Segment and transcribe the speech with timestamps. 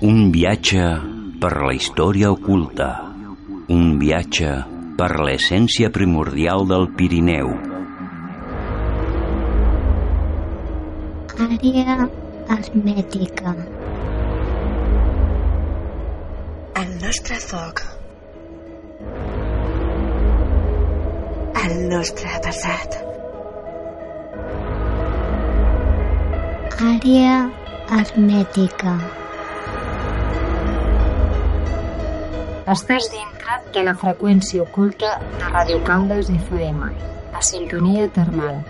[0.00, 0.84] Un viatge
[1.40, 2.86] per la història oculta.
[3.74, 4.52] Un viatge
[4.96, 7.50] per l'essència primordial del Pirineu.
[11.48, 11.98] Àrea
[12.56, 13.54] hermètica.
[16.80, 17.84] El nostre foc.
[21.66, 23.02] El nostre passat.
[26.88, 27.40] Àrea
[28.00, 29.00] hermètica.
[32.68, 36.90] Estàs dintre de la freqüència oculta de Radio Caldes FM,
[37.32, 38.60] a sintonia termal.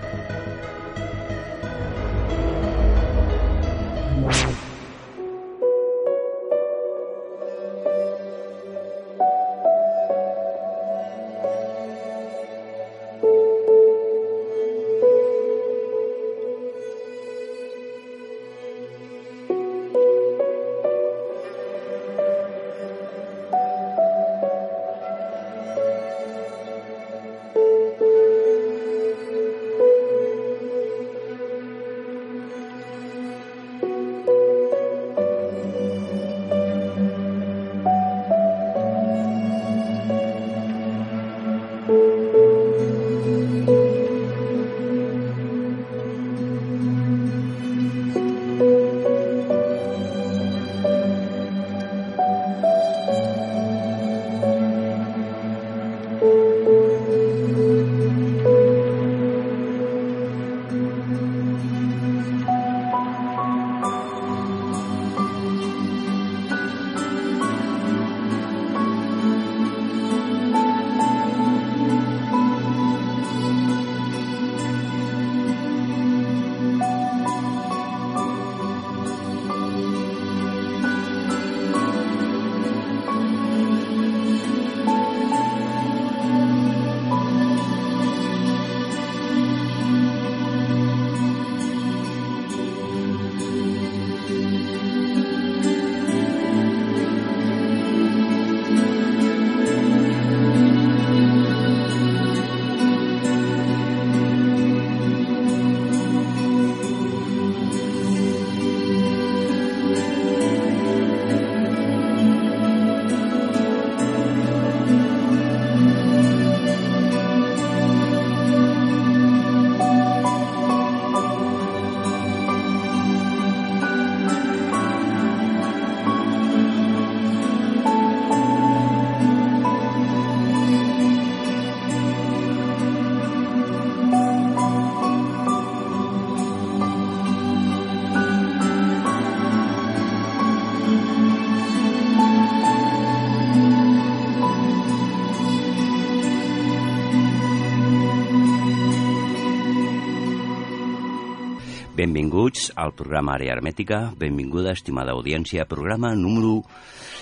[152.00, 156.62] Benvinguts al programa Àrea Hermètica, benvinguda, estimada audiència, programa número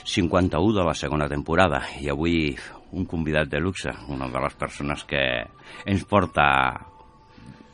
[0.06, 1.80] 51 de la segona temporada.
[1.98, 2.52] I avui
[2.94, 5.24] un convidat de luxe, una de les persones que
[5.82, 6.46] ens porta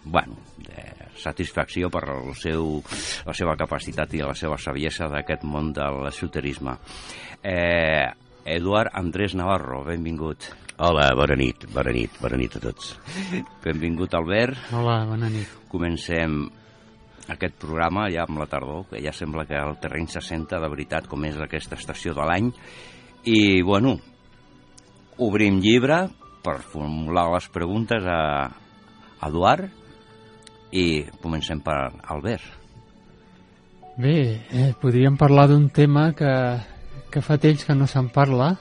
[0.01, 0.87] bueno, de
[1.21, 2.81] satisfacció per el seu,
[3.29, 6.79] la seva capacitat i la seva saviesa d'aquest món del esoterisme.
[7.45, 8.09] Eh,
[8.57, 10.55] Eduard Andrés Navarro, benvingut.
[10.81, 12.97] Hola, bona nit, bona nit, bona nit a tots.
[13.61, 14.71] Benvingut, Albert.
[14.73, 15.53] Hola, bona nit.
[15.69, 16.47] Comencem
[17.33, 20.69] aquest programa ja amb la tardor, que ja sembla que el terreny se senta de
[20.69, 22.51] veritat com és aquesta estació de l'any.
[23.25, 23.97] I, bueno,
[25.25, 26.05] obrim llibre
[26.45, 28.21] per formular les preguntes a
[29.25, 29.71] Eduard
[30.75, 31.79] i comencem per
[32.13, 32.45] Albert.
[33.97, 36.31] Bé, eh, podríem parlar d'un tema que,
[37.15, 38.57] que fa temps que no se'n parla,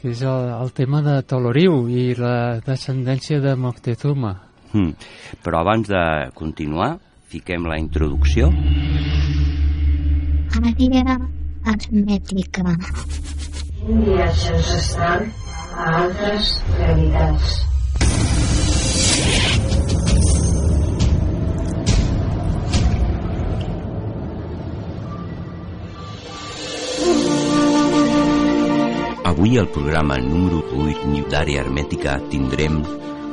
[0.00, 4.32] que és el, el tema de Toloriu i la descendència de Moctezuma.
[4.72, 4.94] Hmm.
[5.44, 6.04] Però abans de
[6.34, 6.96] continuar,
[7.32, 8.50] fiquem la introducció.
[10.52, 11.04] Àrea
[11.64, 12.64] hermètica.
[13.88, 15.24] Un viatge ancestral
[15.72, 17.60] a altres realitats.
[29.32, 32.82] Avui al programa número 8 d'Àrea Hermètica tindrem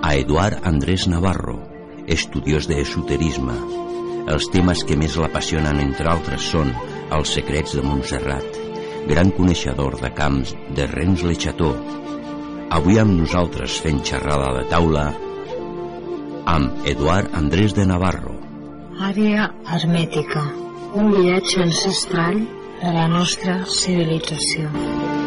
[0.02, 1.60] a Eduard Andrés Navarro,
[2.08, 3.58] estudiós de esoterisme,
[4.30, 6.70] els temes que més l'apassionen, entre altres, són
[7.18, 8.60] els secrets de Montserrat,
[9.10, 11.72] gran coneixedor de camps de Rens Lecható.
[12.78, 15.08] Avui amb nosaltres fent xerrada de taula
[16.54, 18.36] amb Eduard Andrés de Navarro.
[19.10, 20.46] Àrea hermètica,
[21.00, 22.44] un viatge ancestral
[22.84, 25.19] de la nostra civilització.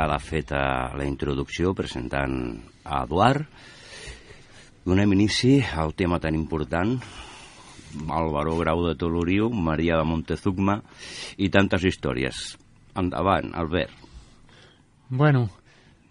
[0.00, 0.60] Vegada feta
[0.96, 2.32] la introducció presentant
[2.88, 3.44] a Eduard,
[4.86, 6.96] donem inici al tema tan important
[8.08, 10.78] Álvaro Grau de Toloriu, Maria de Montezuma
[11.36, 12.56] i tantes històries.
[12.96, 13.92] Endavant, Albert.
[15.10, 15.50] Bueno,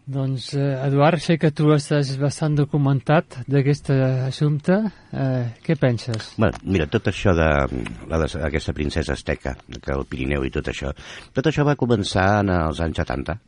[0.05, 3.89] doncs, eh, Eduard, sé que tu estàs bastant documentat d'aquest
[4.29, 4.83] assumpte.
[5.11, 6.35] Eh, què penses?
[6.37, 7.49] Bueno, mira, tot això de,
[8.05, 10.93] la de aquesta princesa asteca, que el Pirineu i tot això,
[11.33, 13.39] tot això va començar en els anys 70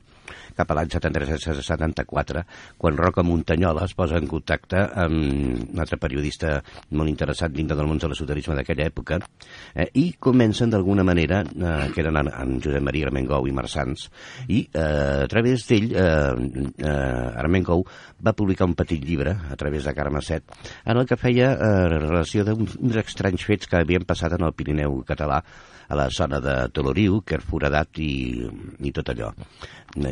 [0.56, 2.44] cap a l'any 73-74,
[2.78, 6.58] quan Roca Muntanyola es posa en contacte amb un altre periodista
[6.98, 9.20] molt interessat dintre del món de l'esoterisme d'aquella època,
[9.74, 14.08] eh, i comencen d'alguna manera, eh, que eren en, en Josep Maria Armengou i Marsans,
[14.48, 17.86] i eh, a través d'ell, eh, eh, Armengou
[18.22, 20.44] va publicar un petit llibre, a través de Carme Set,
[20.86, 25.02] en el que feia eh, relació d'uns estranys fets que havien passat en el Pirineu
[25.08, 25.42] català
[25.92, 28.48] a la zona de Toloriu, que és foradat i,
[28.80, 29.32] i tot allò,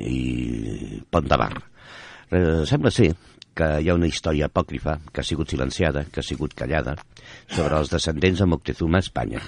[0.03, 1.53] i Pont de Bar.
[2.29, 3.13] Eh, sembla ser
[3.55, 6.95] que hi ha una història apòcrifa que ha sigut silenciada, que ha sigut callada,
[7.47, 9.43] sobre els descendents de Moctezuma a Espanya.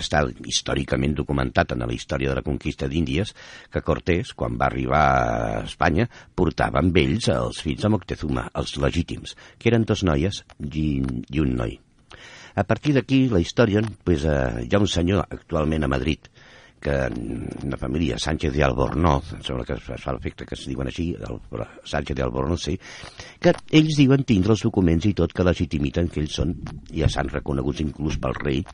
[0.00, 3.34] Està històricament documentat en la història de la conquista d'Índies
[3.72, 8.78] que Cortés, quan va arribar a Espanya, portava amb ells els fills de Moctezuma, els
[8.80, 11.00] legítims, que eren dos noies i
[11.44, 11.80] un noi.
[12.54, 16.28] A partir d'aquí, la història, pues, eh, hi ha un senyor actualment a Madrid,
[16.82, 16.94] que
[17.62, 21.12] una família, Sánchez de Albornoz, em sembla que es fa l'efecte que es diuen així,
[21.14, 21.38] el,
[21.86, 22.76] Sánchez de Albornoz, sí,
[23.40, 26.56] que ells diuen tindre els documents i tot que legitimiten que ells són,
[26.90, 28.64] ja s'han reconeguts inclús pel rei,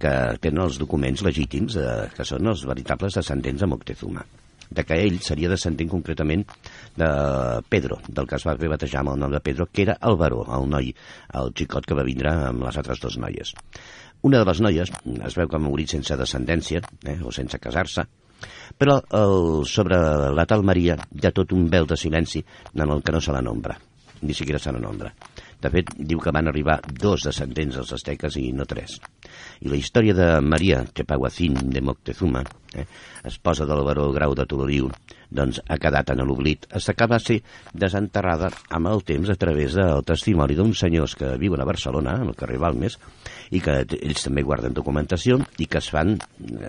[0.00, 4.24] que tenen els documents legítims, eh, que són els veritables descendents de Moctezuma
[4.70, 6.44] de que ell seria descendent concretament
[6.96, 7.10] de
[7.68, 10.44] Pedro, del que es va batejar amb el nom de Pedro, que era el baró,
[10.56, 10.92] el noi,
[11.34, 13.54] el xicot que va vindre amb les altres dues noies.
[14.22, 14.90] Una de les noies
[15.26, 18.06] es veu que ha morit sense descendència, eh, o sense casar-se,
[18.78, 19.98] però el, sobre
[20.36, 22.42] la tal Maria hi ha tot un vel de silenci
[22.74, 23.78] en el que no se la nombra,
[24.22, 25.12] ni siquiera se la nombra.
[25.60, 28.96] De fet, diu que van arribar dos descendents dels asteques i no tres.
[29.60, 32.86] I la història de Maria Chepahuacín de Moctezuma, eh,
[33.28, 34.88] esposa del baró Grau de Toloriu,
[35.30, 36.66] doncs ha quedat en l'oblit.
[36.80, 37.38] S'acaba de ser
[37.72, 42.34] desenterrada amb el temps a través del testimoni d'uns senyors que viuen a Barcelona, al
[42.38, 42.98] carrer Balmes,
[43.50, 46.16] i que ells també guarden documentació i que es fan,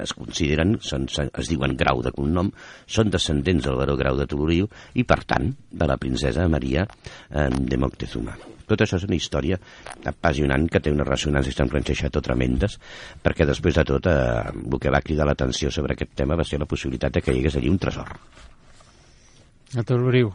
[0.04, 2.52] es consideren, són, es diuen Grau de cognom,
[2.86, 7.50] són descendents del baró Grau de Toloriu i, per tant, de la princesa Maria eh,
[7.50, 8.38] de Moctezuma.
[8.72, 9.60] Tot això és una història
[10.08, 12.78] apassionant que té una ressonància Sant Francescato tremendes,
[13.24, 14.16] perquè després de tot eh,
[14.52, 17.42] el que va cridar l'atenció sobre aquest tema va ser la possibilitat de que hi
[17.42, 18.16] hagués allí un tresor.
[19.72, 20.32] A Toloriu.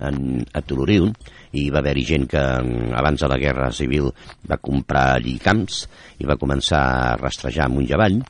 [0.00, 1.10] En, a Toloriu
[1.56, 4.08] hi va haver-hi gent que mm, abans de la Guerra Civil
[4.48, 5.82] va comprar allí camps
[6.20, 8.20] i va començar a rastrejar amunt i avall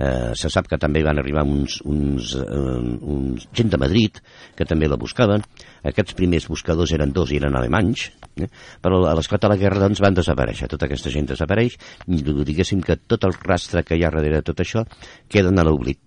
[0.00, 2.76] Eh, se sap que també van arribar uns, uns, eh,
[3.14, 4.20] uns gent de Madrid
[4.56, 5.44] que també la buscaven.
[5.90, 8.06] Aquests primers buscadors eren dos i eren alemanys,
[8.40, 8.48] eh?
[8.80, 10.70] però a l'esclat de la guerra doncs, van desaparèixer.
[10.72, 11.76] Tota aquesta gent desapareix
[12.08, 14.86] i diguéssim que tot el rastre que hi ha darrere de tot això
[15.28, 16.00] queden a l'oblit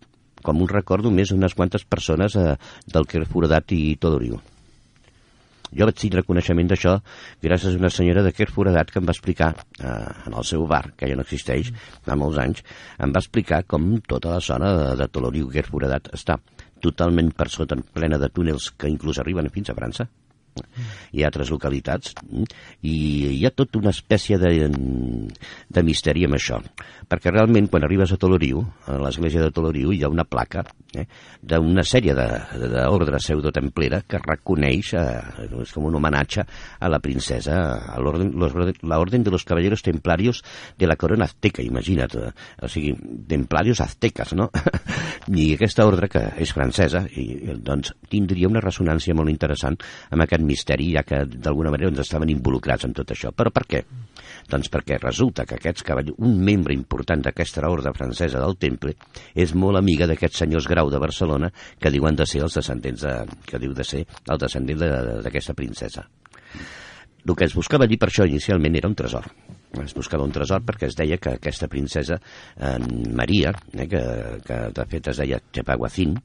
[0.44, 4.42] com un record només unes quantes persones eh, del que era Foradat i Todoriu.
[5.78, 6.98] Jo vaig tindre coneixement d'això
[7.44, 9.94] gràcies a una senyora de Quer Foradat que em va explicar, eh,
[10.28, 11.74] en el seu bar, que ja no existeix,
[12.06, 12.64] fa molts anys,
[13.00, 16.40] em va explicar com tota la zona de, de Toloriu, Quer Foradat, està
[16.84, 20.10] totalment per sota, plena de túnels que inclús arriben fins a França
[21.18, 22.14] i altres localitats
[22.86, 22.94] i
[23.40, 26.60] hi ha tota una espècie de, de misteri amb això
[27.10, 30.66] perquè realment quan arribes a Toloriu a l'església de Toloriu hi ha una placa
[31.00, 31.06] eh,
[31.42, 36.46] d'una sèrie d'ordre pseudotemplera que reconeix, eh, és com un homenatge
[36.80, 37.60] a la princesa,
[37.94, 40.44] a orden de los caballeros templarios
[40.78, 42.32] de la corona azteca, imagina't, eh,
[42.62, 42.94] o sigui,
[43.28, 44.50] templarios aztecas, no?
[45.34, 49.78] I aquesta ordre, que és francesa, i, doncs tindria una ressonància molt interessant
[50.12, 53.32] amb aquest misteri, ja que d'alguna manera ens estaven involucrats en tot això.
[53.36, 53.84] Però per què?
[54.50, 58.96] Doncs perquè resulta que aquests cavallers, un membre important d'aquesta ordre francesa del Temple
[59.40, 63.14] és molt amiga d'aquests senyors Grau de Barcelona que diuen de ser els descendents de,
[63.46, 66.08] que diu de ser el descendent de- d'aquesta princesa.
[67.26, 69.24] El que es buscava allí per això inicialment era un tresor.
[69.82, 72.18] Es buscava un tresor perquè es deia que aquesta princesa,
[72.60, 72.78] eh,
[73.16, 74.02] Maria, eh, que,
[74.46, 76.18] que de fet es deia Chepaguacín,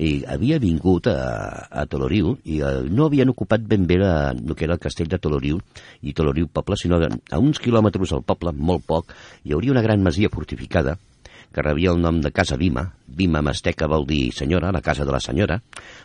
[0.00, 4.56] i havia vingut a, a Toloriu i eh, no havien ocupat ben bé la, el
[4.56, 5.60] que era el castell de Toloriu
[6.02, 9.12] i Toloriu poble, sinó a uns quilòmetres del poble, molt poc,
[9.44, 10.96] hi hauria una gran masia fortificada
[11.52, 12.84] que rebia el nom de Casa Vima.
[13.06, 15.58] Vima masteca vol dir senyora, la casa de la senyora,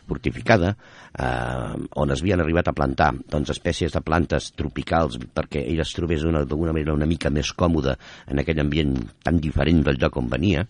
[0.08, 0.76] fortificada,
[1.18, 5.94] eh, on es havien arribat a plantar doncs, espècies de plantes tropicals perquè ell es
[5.94, 7.96] trobés una- d'alguna manera una mica més còmode
[8.28, 10.66] en aquell ambient tan diferent del lloc on venia.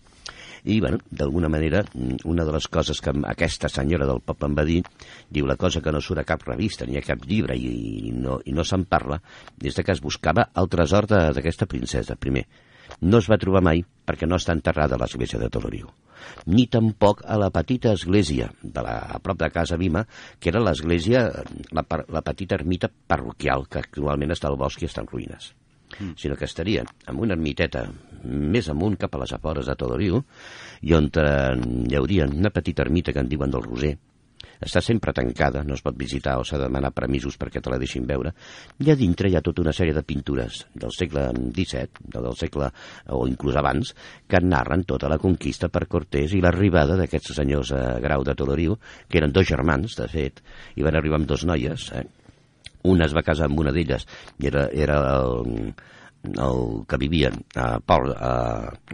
[0.66, 1.84] I, bueno, d'alguna manera,
[2.24, 4.80] una de les coses que aquesta senyora del poble em va dir,
[5.30, 8.10] diu la cosa que no surt a cap revista ni a cap llibre i, i
[8.10, 9.20] no, i no se'n parla,
[9.56, 12.46] des de que es buscava el tresor d'aquesta princesa, primer.
[13.00, 15.88] No es va trobar mai perquè no està enterrada a l'església de Toloriu,
[16.46, 20.04] ni tampoc a la petita església de la, a prop de casa Vima,
[20.38, 21.26] que era l'església,
[21.74, 25.52] la, la petita ermita parroquial, que actualment està al bosc i està en ruïnes.
[26.18, 27.86] Sinó que estaria en una ermiteta
[28.26, 30.18] més amunt cap a les afores de Toloriu
[30.82, 31.54] i on eh,
[31.90, 33.94] hi hauria una petita ermita que en diuen del Roser
[34.62, 37.80] està sempre tancada, no es pot visitar o s'ha de demanar permisos perquè te la
[37.80, 38.32] deixin veure.
[38.82, 42.70] I a dintre hi ha tota una sèrie de pintures del segle XVII, del segle
[43.14, 43.94] o inclús abans,
[44.28, 48.78] que narren tota la conquista per Cortés i l'arribada d'aquests senyors a Grau de Toloriu,
[49.08, 50.42] que eren dos germans, de fet,
[50.76, 52.06] i van arribar amb dos noies, eh?
[52.86, 54.06] una es va casar amb una d'elles
[54.38, 55.72] i era, era el,
[56.26, 58.32] el que vivia a, Pol, a,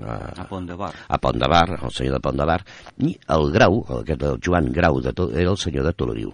[0.02, 0.92] a, A Pont de Bar.
[1.08, 2.60] a Pont de Bar, el senyor de Pont de Bar,
[2.98, 6.32] i el Grau, aquest el Joan Grau, de era el senyor de Toloriu.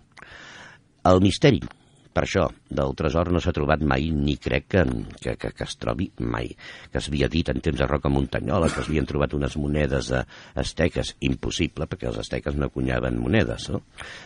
[1.08, 1.62] El misteri,
[2.18, 4.80] per això, del tresor no s'ha trobat mai, ni crec que,
[5.22, 6.48] que, que, que es trobi mai.
[6.90, 10.24] Que s'havia dit en temps de Roca Muntanyola que es havien trobat unes monedes eh,
[10.58, 13.84] asteques, impossible, perquè els asteques no cunyaven monedes, no?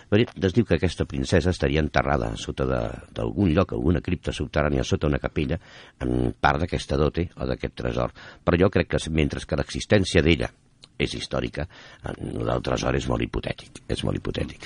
[0.08, 5.10] Però es diu que aquesta princesa estaria enterrada sota d'algun lloc, alguna cripta subterrània sota
[5.10, 5.58] una capella,
[6.00, 8.14] en part d'aquesta dote o d'aquest tresor.
[8.40, 10.48] Però jo crec que mentre que l'existència d'ella
[10.96, 11.68] és històrica,
[12.08, 14.64] el tresor és molt hipotètic, és molt hipotètic.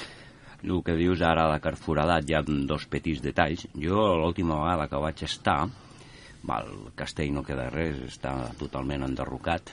[0.66, 3.68] El que dius ara de Carforadat, hi ha dos petits detalls.
[3.78, 5.60] Jo l'última vegada que vaig estar,
[6.48, 9.70] va, el castell no queda res, està totalment enderrocat,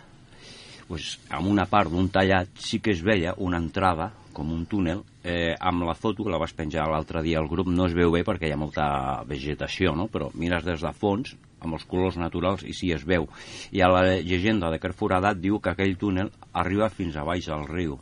[0.88, 5.02] pues, amb una part d'un tallat sí que es veia una entrada, com un túnel,
[5.24, 8.14] eh, amb la foto, que la vas penjar l'altre dia al grup, no es veu
[8.14, 8.86] bé perquè hi ha molta
[9.30, 10.08] vegetació, no?
[10.14, 11.34] però mires des de fons,
[11.64, 13.26] amb els colors naturals, i sí es veu.
[13.72, 17.66] I a la llegenda de Carforadat diu que aquell túnel arriba fins a baix del
[17.70, 17.98] riu.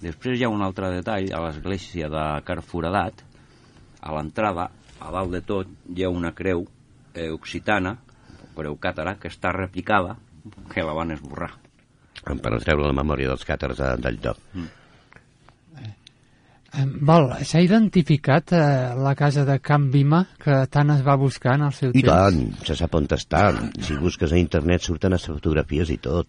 [0.00, 3.20] Després hi ha un altre detall, a l'església de Carforadat,
[4.00, 6.64] a l'entrada, a dalt de tot, hi ha una creu
[7.14, 7.96] eh, occitana,
[8.56, 10.16] creu càtara, que està replicada,
[10.72, 11.52] que la van esborrar.
[12.24, 14.38] Per treure la memòria dels càters de- del lloc.
[16.70, 18.60] Eh, Val, s'ha identificat eh,
[18.94, 22.12] la casa de Can Vima que tant es va buscar en el seu I temps?
[22.12, 23.40] tant, se sap on està.
[23.82, 26.28] Si busques a internet surten les fotografies i tot.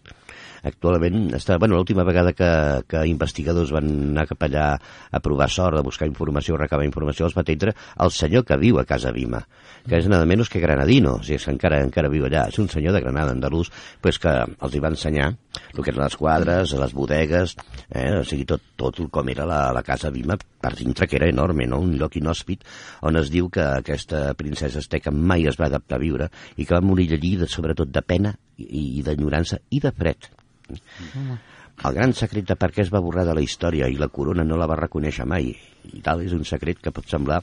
[0.67, 1.57] Actualment està...
[1.61, 2.49] Bueno, l'última vegada que,
[2.89, 7.25] que investigadors van anar cap allà a provar sort, a buscar informació, a recabar informació,
[7.25, 9.41] els va atendre el senyor que viu a Casa Vima,
[9.87, 12.45] que és nada menys que granadino, o sigui, que encara, encara viu allà.
[12.51, 16.03] És un senyor de Granada, andalús, pues que els hi va ensenyar el que eren
[16.03, 17.55] les quadres, les bodegues,
[17.89, 18.11] eh?
[18.19, 21.65] o sigui, tot, tot com era la, la Casa Vima per dintre, que era enorme,
[21.67, 21.81] no?
[21.81, 22.67] un lloc inhòspit,
[23.07, 26.75] on es diu que aquesta princesa asteca mai es va adaptar a viure i que
[26.75, 30.29] va morir allí, de, sobretot de pena i, i d'enyorança i de fred.
[31.81, 34.45] El gran secret de per què es va borrar de la història i la corona
[34.45, 35.49] no la va reconèixer mai,
[35.89, 37.39] i tal, és un secret que pot semblar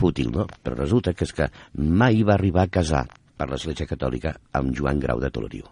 [0.00, 0.46] fútil, no?
[0.62, 1.48] Però resulta que és que
[1.78, 3.06] mai va arribar a casar
[3.40, 5.64] per l'Església Catòlica amb Joan Grau de Toloriu.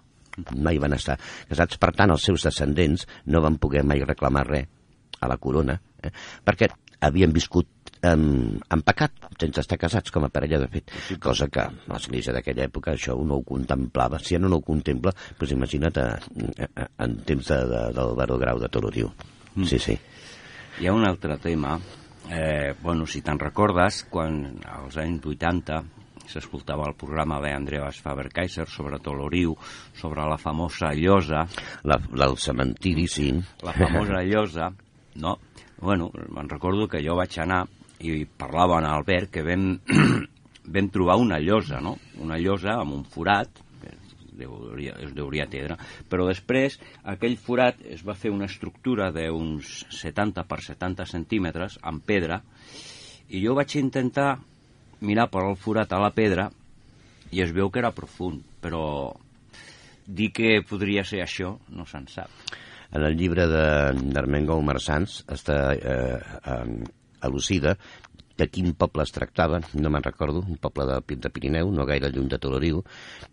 [0.57, 1.19] Mai van estar
[1.51, 4.69] casats, per tant, els seus descendents no van poder mai reclamar res
[5.21, 6.13] a la corona, eh?
[6.47, 6.71] perquè
[7.05, 7.67] havien viscut
[8.03, 8.23] en,
[8.61, 12.95] en pecat, sense estar casats com a parella de fet, cosa que l'Església d'aquella època
[12.95, 14.21] això no ho contemplava.
[14.23, 18.17] Si ja no ho contempla, doncs imagina't a, a, a, en temps de, de, del
[18.19, 19.13] Baró Grau de Toloriu.
[19.55, 19.69] Mm.
[19.69, 19.99] Sí, sí.
[20.79, 21.79] Hi ha un altre tema,
[22.31, 25.83] eh, bueno, si te'n recordes, quan als anys 80
[26.29, 29.55] s'escoltava el programa d'Andreas Faber-Kaiser sobre Toloriu,
[29.97, 31.47] sobre la famosa llosa,
[31.83, 33.33] La, la, el cementiri, sí.
[33.65, 34.69] la famosa llosa,
[35.17, 35.39] no?
[35.81, 37.65] Bueno, me'n recordo que jo vaig anar
[38.01, 39.71] i parlava amb Albert que vam,
[40.75, 41.97] vam trobar una llosa, no?
[42.23, 45.79] Una llosa amb un forat, que es deuria, es deuria atendre,
[46.11, 52.05] però després aquell forat es va fer una estructura d'uns 70 per 70 centímetres amb
[52.07, 52.43] pedra
[53.29, 54.39] i jo vaig intentar
[55.01, 56.49] mirar per al forat a la pedra
[57.31, 59.13] i es veu que era profund, però
[60.09, 62.33] dir que podria ser això no se'n sap.
[62.89, 66.79] En el llibre d'Armengol Marsans està eh, eh,
[67.23, 67.79] elucida
[68.39, 72.11] de quin poble es tractava, no me'n recordo, un poble de, de Pirineu, no gaire
[72.15, 72.83] lluny de Toloriu,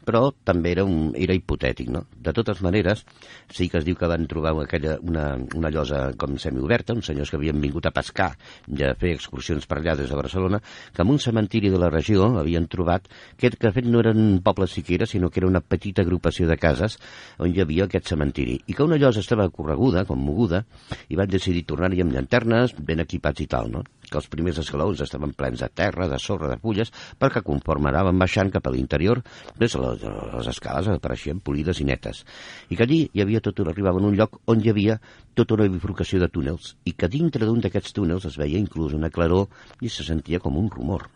[0.06, 2.06] però també era, un, era hipotètic, no?
[2.16, 3.06] De totes maneres,
[3.54, 7.30] sí que es diu que van trobar aquella, una, una llosa com semioberta, uns senyors
[7.30, 8.32] que havien vingut a pescar
[8.74, 10.62] i a fer excursions per allà des de Barcelona,
[10.94, 13.06] que en un cementiri de la regió havien trobat
[13.38, 16.50] que, que de fet no eren un poble siquiera, sinó que era una petita agrupació
[16.50, 16.98] de cases
[17.38, 20.64] on hi havia aquest cementiri, i que una llosa estava correguda, com moguda,
[21.10, 23.86] i van decidir tornar-hi amb llanternes ben equipats i tal, no?
[24.06, 24.60] que els primers
[24.96, 28.74] esglaons estaven plens de terra, de sorra, de fulles, perquè conforme anaven baixant cap a
[28.74, 29.22] l'interior,
[29.58, 32.24] doncs les, les escales apareixien polides i netes.
[32.70, 35.00] I que allí hi havia tot, arribaven a un lloc on hi havia
[35.36, 39.12] tota una bifurcació de túnels, i que dintre d'un d'aquests túnels es veia inclús una
[39.12, 39.48] claror
[39.82, 41.10] i se sentia com un rumor.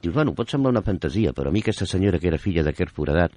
[0.00, 2.94] Dius, bueno, pot semblar una fantasia, però a mi aquesta senyora que era filla d'aquest
[2.96, 3.34] foradat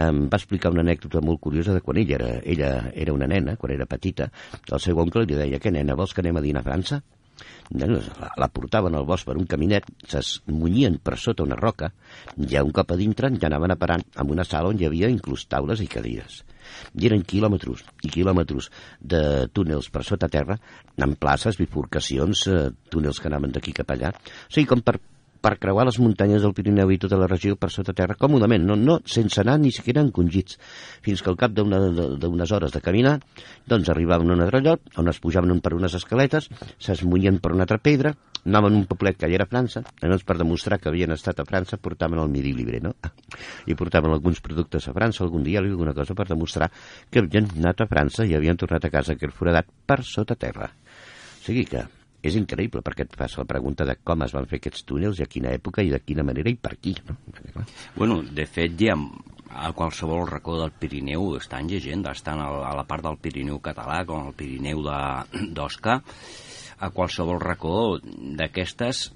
[0.00, 3.58] em va explicar una anècdota molt curiosa de quan ella era, ella era una nena,
[3.60, 4.30] quan era petita,
[4.72, 7.02] el seu oncle li deia, què nena, vols que anem a dinar a França?
[7.70, 11.90] Bueno, la, la portaven al bosc per un caminet, s'esmunyien per sota una roca,
[12.52, 15.10] ja un cop a dintre ja anaven a parar amb una sala on hi havia
[15.12, 16.42] inclús taules i cadires.
[17.00, 20.58] I eren quilòmetres i quilòmetres de túnels per sota terra,
[21.00, 22.58] amb places, bifurcacions, eh,
[22.92, 24.12] túnels que anaven d'aquí cap allà.
[24.12, 24.98] O sigui, com per,
[25.40, 28.76] per creuar les muntanyes del Pirineu i tota la regió per sota terra, còmodament, no,
[28.76, 30.58] no, sense anar ni siquiera encongits,
[31.04, 33.18] fins que al cap d'unes hores de caminar,
[33.66, 36.50] doncs arribaven a un altre lloc, on es pujaven un per unes escaletes,
[36.82, 38.14] s'esmunyien per una altra pedra,
[38.44, 41.78] anaven un poblet que allà era França, llavors per demostrar que havien estat a França
[41.82, 42.94] portaven el midi libre, no?
[43.68, 46.70] I portaven alguns productes a França, algun dia alguna cosa per demostrar
[47.10, 50.70] que havien anat a França i havien tornat a casa aquest foradat per sota terra.
[50.70, 51.84] O sigui que
[52.22, 55.24] és increïble perquè et fas la pregunta de com es van fer aquests túnels i
[55.24, 57.16] a quina època i de quina manera i per qui, no?
[57.94, 58.96] Bueno, de fet, ja
[59.48, 64.26] a qualsevol racó del Pirineu estan llegendes, tant a la part del Pirineu català com
[64.26, 64.82] al Pirineu
[65.56, 66.00] d'Osca,
[66.78, 69.08] a qualsevol racó d'aquestes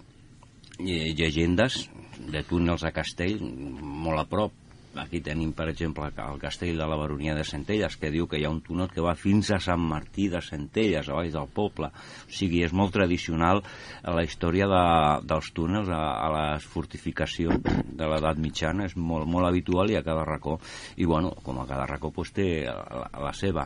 [0.78, 1.84] llegendes
[2.32, 4.61] de túnels a castell molt a prop.
[5.00, 8.44] Aquí tenim, per exemple, el castell de la Baronia de Centelles, que diu que hi
[8.44, 11.88] ha un túnel que va fins a Sant Martí de Centelles, a baix del poble.
[11.88, 13.62] O sigui, és molt tradicional
[14.04, 14.82] la història de,
[15.28, 20.04] dels túnels a, a les fortificacions de l'edat mitjana, és molt, molt habitual i a
[20.04, 20.58] cada racó.
[20.96, 23.64] I, bueno, com a cada racó, doncs, té la, la seva.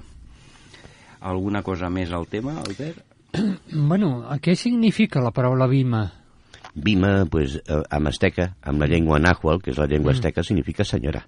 [1.27, 3.03] Alguna cosa més al tema, Albert?
[3.73, 6.07] Bueno, què significa la paraula Bima?
[6.77, 10.85] Bima, pues, eh, amb asteca, amb la llengua náhuatl, que és la llengua asteca, significa
[10.85, 11.25] senyora.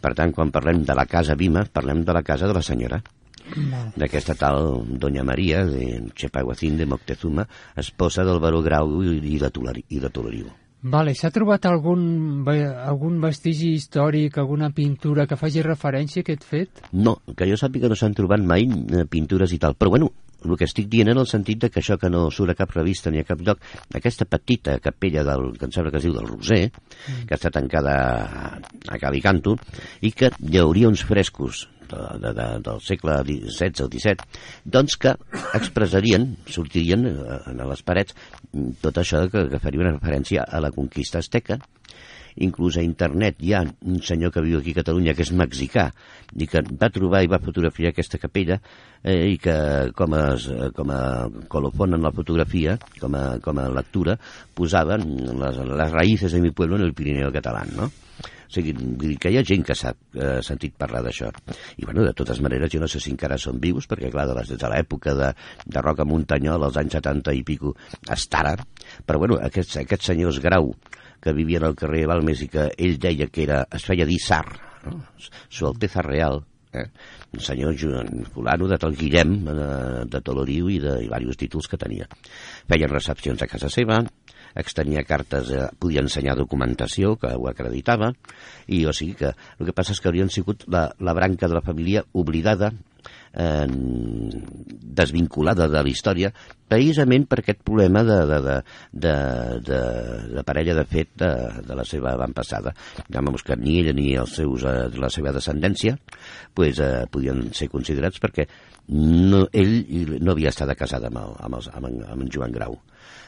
[0.00, 3.02] Per tant, quan parlem de la casa Bima, parlem de la casa de la senyora.
[3.94, 9.84] d'aquesta tal Doña Maria de Chepaguacín de Moctezuma, esposa del baró Grau i de, Tolari,
[9.90, 10.63] i de Toloriu.
[10.84, 16.82] Vale, s'ha trobat algun, algun vestigi històric, alguna pintura que faci referència a aquest fet?
[16.92, 20.10] No, que jo sàpiga no s'han trobat mai eh, pintures i tal, però bueno,
[20.44, 22.74] el que estic dient en el sentit de que això que no surt a cap
[22.76, 23.64] revista ni a cap lloc,
[23.96, 26.62] aquesta petita capella del, que em sembla que es diu del Roser,
[27.24, 28.53] que està tancada
[28.88, 29.56] a, a Calicanto,
[30.02, 34.28] i que hi hauria uns frescos de, de, de, del segle XVI o XVII,
[34.64, 35.14] doncs que
[35.56, 38.16] expressarien, sortirien eh, en les parets,
[38.82, 41.60] tot això que, que faria una referència a la conquista azteca,
[42.42, 45.90] inclús a internet hi ha un senyor que viu aquí a Catalunya que és mexicà
[46.34, 48.58] i que va trobar i va fotografiar aquesta capella
[49.02, 49.56] eh, i que
[49.94, 50.24] com a,
[50.74, 51.02] com a
[51.52, 54.16] colofon en la fotografia, com a, com a lectura,
[54.54, 55.04] posaven
[55.42, 57.90] les, les raïces de mi pueblo en el Pirineo català, no?
[58.44, 61.30] O sigui, vull dir que hi ha gent que s'ha eh, sentit parlar d'això.
[61.76, 64.36] I, bueno, de totes maneres, jo no sé si encara són vius, perquè, clar, de,
[64.38, 65.30] les, de l'època de,
[65.66, 67.74] de Roca Muntanyol, als anys 70 i pico,
[68.14, 68.54] hasta ara,
[69.06, 70.70] però, bueno, aquests, aquests senyors Grau,
[71.20, 74.46] que vivien al carrer Balmes i que ell deia que era, es feia dir Sar,
[74.84, 75.00] no?
[75.48, 76.42] Su Alteza Real,
[76.74, 76.86] eh?
[77.32, 79.68] un senyor Joan fulano de tal Guillem, de,
[80.10, 82.08] de Toloriu i de i diversos títols que tenia.
[82.70, 84.02] Feien recepcions a casa seva,
[84.54, 88.12] extenia cartes, eh, podia ensenyar documentació que ho acreditava,
[88.66, 91.58] i o sigui que el que passa és que haurien sigut la, la branca de
[91.58, 92.72] la família oblidada
[93.36, 93.66] eh,
[94.94, 96.30] desvinculada de la història,
[96.68, 98.56] precisament per aquest problema de, de, de,
[99.04, 99.14] de,
[99.68, 99.80] de,
[100.36, 101.30] de parella de fet de,
[101.66, 102.74] de la seva avantpassada.
[103.08, 105.98] Digamos que ni ella ni els seus, eh, la seva descendència
[106.54, 108.48] pues, eh, podien ser considerats perquè
[108.94, 112.78] no, ell no havia estat casada amb, el, amb, els, amb, amb en Joan Grau.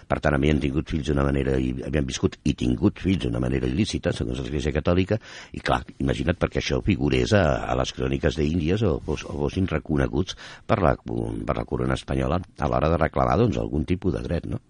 [0.06, 3.66] Per tant, havien tingut fills d'una manera, i havien viscut i tingut fills d'una manera
[3.66, 5.18] il·lícita, segons l'Església Catòlica,
[5.56, 9.66] i clar, imagina't perquè això figurés a, a les cròniques d'Índies o, o, o fossin
[9.70, 14.22] reconeguts per la, per la corona espanyola a l'hora de reclamar doncs, algun tipus de
[14.28, 14.62] dret, no?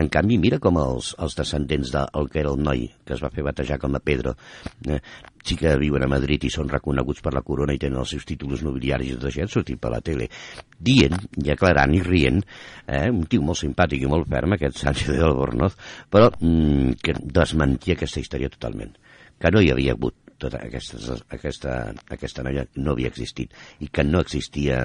[0.00, 3.30] En canvi, mira com els, els descendents del que era el noi que es va
[3.32, 4.34] fer batejar com a Pedro,
[4.88, 5.00] eh,
[5.46, 8.26] sí que viuen a Madrid i són reconeguts per la corona i tenen els seus
[8.26, 10.28] títols nobiliaris això, han sortit per la tele,
[10.90, 12.42] dient i aclarant i rient,
[12.86, 15.78] eh, un tio molt simpàtic i molt ferm, aquest Sánchez del Albornoz,
[16.10, 18.96] però mm, que desmentia aquesta història totalment,
[19.38, 21.76] que no hi havia hagut tota aquesta, aquesta,
[22.12, 24.82] aquesta noia no havia existit i que no existia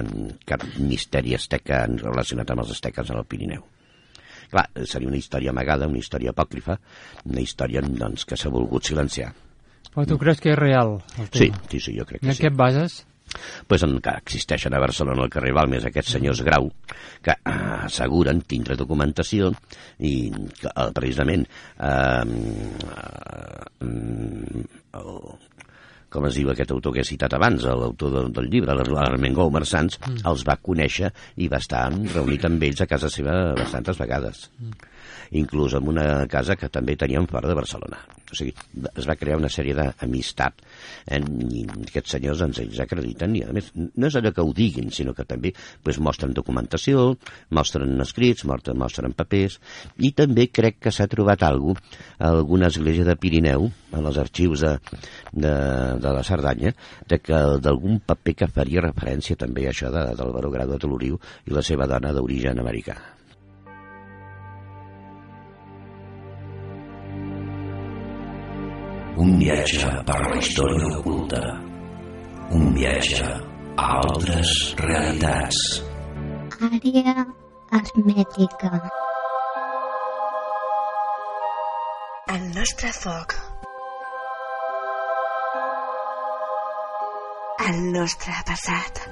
[0.48, 3.66] cap misteri asteca relacionat amb els asteques en el Pirineu.
[4.52, 6.76] Clar, seria una història amagada, una història apòcrifa,
[7.24, 9.30] una història doncs, que s'ha volgut silenciar.
[9.92, 11.62] Però tu creus que és real, el Sí, tema?
[11.72, 12.42] sí, sí, jo crec I que en sí.
[12.44, 13.02] què et bases?
[13.66, 16.66] pues en que existeixen a Barcelona al carrer Balmes aquests senyors Grau
[17.24, 17.52] que eh,
[17.86, 19.48] asseguren tindre documentació
[20.04, 21.46] i que, eh, precisament
[21.80, 22.24] eh,
[23.80, 24.64] eh,
[25.00, 25.16] el,
[26.12, 29.98] com es diu aquest autor que he citat abans, l'autor del, del llibre, l'Armengou Marsans,
[29.98, 30.24] mm.
[30.28, 34.48] els va conèixer i va estar reunit amb ells a casa seva bastantes vegades.
[34.60, 34.88] Mm.
[35.38, 38.00] Inclús en una casa que també teníem fora de Barcelona.
[38.32, 38.54] O sigui,
[38.96, 40.62] es va crear una sèrie d'amistat
[41.12, 41.18] eh?
[41.20, 44.88] i aquests senyors ens ells acrediten i a més no és allò que ho diguin,
[44.94, 45.52] sinó que també
[45.84, 47.10] pues, mostren documentació,
[47.52, 49.58] mostren escrits, mostren, mostren papers
[50.00, 51.82] i també crec que s'ha trobat alguna
[52.18, 54.72] a alguna església de Pirineu, en els arxius de,
[55.32, 55.54] de,
[56.02, 56.74] de la Cerdanya,
[57.12, 61.18] que d'algun paper que faria referència també a això de, del Baró Grau de Toloriu
[61.46, 62.96] i la seva dona d'origen americà.
[69.14, 71.40] Un viatge per la història oculta.
[72.56, 73.26] Un viatge
[73.76, 75.58] a altres realitats.
[76.56, 77.26] Àrea
[77.76, 78.70] hermètica.
[82.32, 83.36] El nostre foc.
[87.68, 89.04] El nostre passat.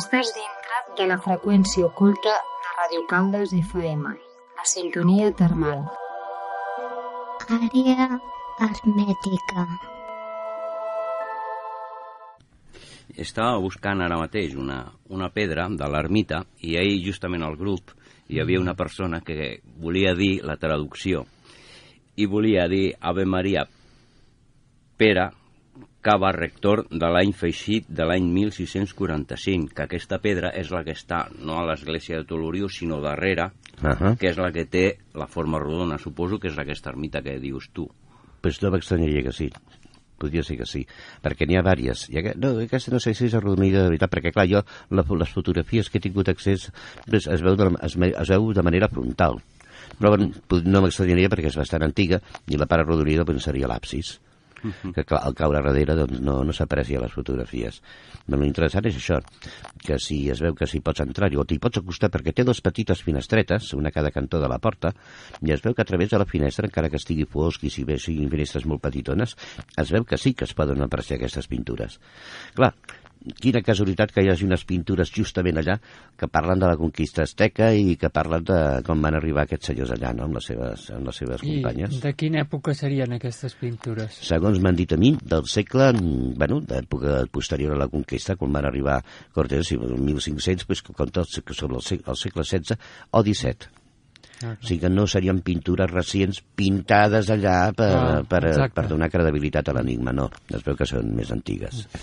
[0.00, 4.16] Estàs dintre de la freqüència oculta de Radio Caldes FM,
[4.56, 5.90] la sintonia termal.
[7.50, 8.04] Àrea
[8.62, 9.64] hermètica.
[13.18, 17.90] Estava buscant ara mateix una, una pedra de l'ermita i ahir justament al grup
[18.30, 21.24] hi havia una persona que volia dir la traducció
[22.14, 23.66] i volia dir Ave Maria
[25.00, 25.26] Pere
[26.00, 31.26] Cava Rector de l'any feixit de l'any 1645, que aquesta pedra és la que està
[31.44, 34.16] no a l'església de Toloriu, sinó darrere, Uh -huh.
[34.18, 35.96] que és la que té la forma rodona.
[35.98, 37.88] Suposo que és aquesta ermita que dius tu.
[38.40, 39.50] Pues no m'extranyaria que sí.
[40.18, 40.86] Podria ser que sí,
[41.22, 42.10] perquè n'hi ha vàries.
[42.10, 45.02] I aquest, no, aquesta no sé si és arrodonida de veritat, perquè clar, jo la,
[45.02, 46.70] les fotografies que he tingut accés
[47.08, 49.40] pues, es, veu de, es, es veu de manera frontal.
[49.98, 54.20] Però no m'extranyaria perquè és bastant antiga i la part arrodonida pues, seria l'absis
[54.94, 57.80] que clar, al caure darrere doncs, no, no s'aprecia les fotografies.
[58.26, 59.20] Però l'interessant és això,
[59.84, 62.62] que si es veu que s'hi pots entrar o t'hi pots acostar perquè té dues
[62.64, 64.94] petites finestretes, una a cada cantó de la porta,
[65.42, 67.84] i es veu que a través de la finestra, encara que estigui fosc i si
[67.84, 69.36] bé siguin finestres molt petitones,
[69.76, 71.98] es veu que sí que es poden apreciar aquestes pintures.
[72.56, 72.74] Clar,
[73.40, 75.76] quina casualitat que hi hagi unes pintures justament allà
[76.18, 79.94] que parlen de la conquista asteca i que parlen de com van arribar aquests senyors
[79.96, 82.00] allà, no?, amb les seves, amb les seves I companyes.
[82.00, 84.20] de quina època serien aquestes pintures?
[84.30, 85.90] Segons m'han dit a mi, del segle,
[86.36, 89.00] bueno, d'època posterior a la conquesta, quan van arribar
[89.34, 92.76] Cortés, sí, el 1500, pues, compta que sobre el segle, el segle XVI
[93.10, 93.79] o XVII.
[94.42, 98.72] Ah, O sigui que no serien pintures recents pintades allà per, Ah, per, exacte.
[98.80, 100.30] per donar credibilitat a l'enigma, no.
[100.48, 101.82] Es veu que són més antigues.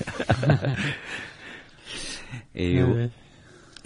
[2.54, 3.10] I, bé.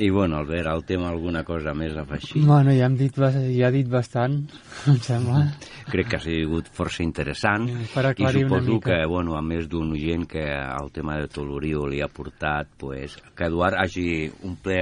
[0.02, 2.40] I bueno, Albert, el tema alguna cosa més a afegir?
[2.42, 4.40] Bueno, ja hem dit, ja ha dit bastant,
[4.90, 5.44] em sembla.
[5.92, 10.26] Crec que ha sigut força interessant Per i suposo que, bueno, a més d'un oient
[10.26, 14.80] que el tema de Toloriu li ha portat, pues, que Eduard hagi, un ple,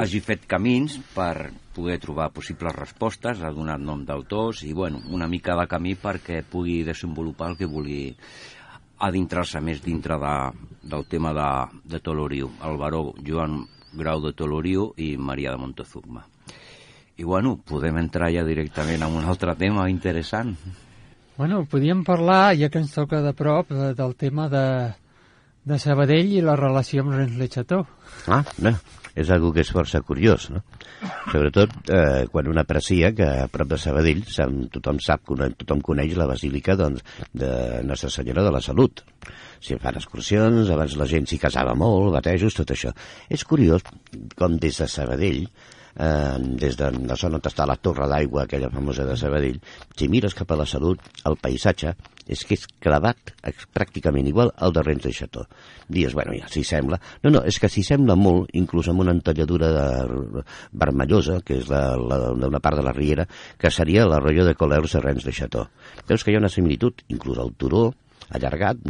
[0.00, 5.28] hagi fet camins per poder trobar possibles respostes, ha donat nom d'autors i, bueno, una
[5.28, 8.06] mica de camí perquè pugui desenvolupar el que vulgui
[9.04, 10.34] adentrar-se més dintre de,
[10.80, 11.52] del tema de,
[11.92, 13.60] de Toloriu, el baró Joan
[13.96, 16.24] Grau de Toloriu i Maria de Montezuma.
[17.16, 20.56] I bueno, podem entrar ja directament en un altre tema interessant.
[21.36, 24.66] Bueno, podíem parlar, ja que ens toca de prop, eh, del tema de,
[25.64, 27.86] de Sabadell i la relació amb Rennes Le Chateau.
[28.30, 28.74] Ah, no,
[29.18, 30.62] és algo que és força curiós, no?
[31.32, 34.22] Sobretot eh, quan un aprecia que a prop de Sabadell
[34.74, 35.26] tothom sap,
[35.58, 37.02] tothom coneix la basílica doncs,
[37.32, 39.02] de Nostra Senyora de la Salut.
[39.64, 42.92] Si fan excursions, abans la gent s'hi casava molt, batejos, tot això.
[43.32, 43.86] És curiós
[44.36, 45.46] com des de Sabadell
[45.96, 49.60] eh, des de la zona on està la torre d'aigua, aquella famosa de Sabadell,
[49.96, 54.50] si mires cap a la Salut, el paisatge és que és clavat és pràcticament igual
[54.56, 55.44] al de Rennes de Chateau.
[55.88, 56.98] Dies, bueno, ja, s'hi sembla.
[57.22, 61.68] No, no, és que s'hi sembla molt, inclús amb una entalladura de vermellosa, que és
[61.68, 63.28] d'una part de la riera,
[63.60, 65.68] que seria l'arroyo de Colers de Rennes de Chateau.
[66.08, 67.90] Veus que hi ha una similitud, inclús el turó,
[68.30, 68.80] allargat,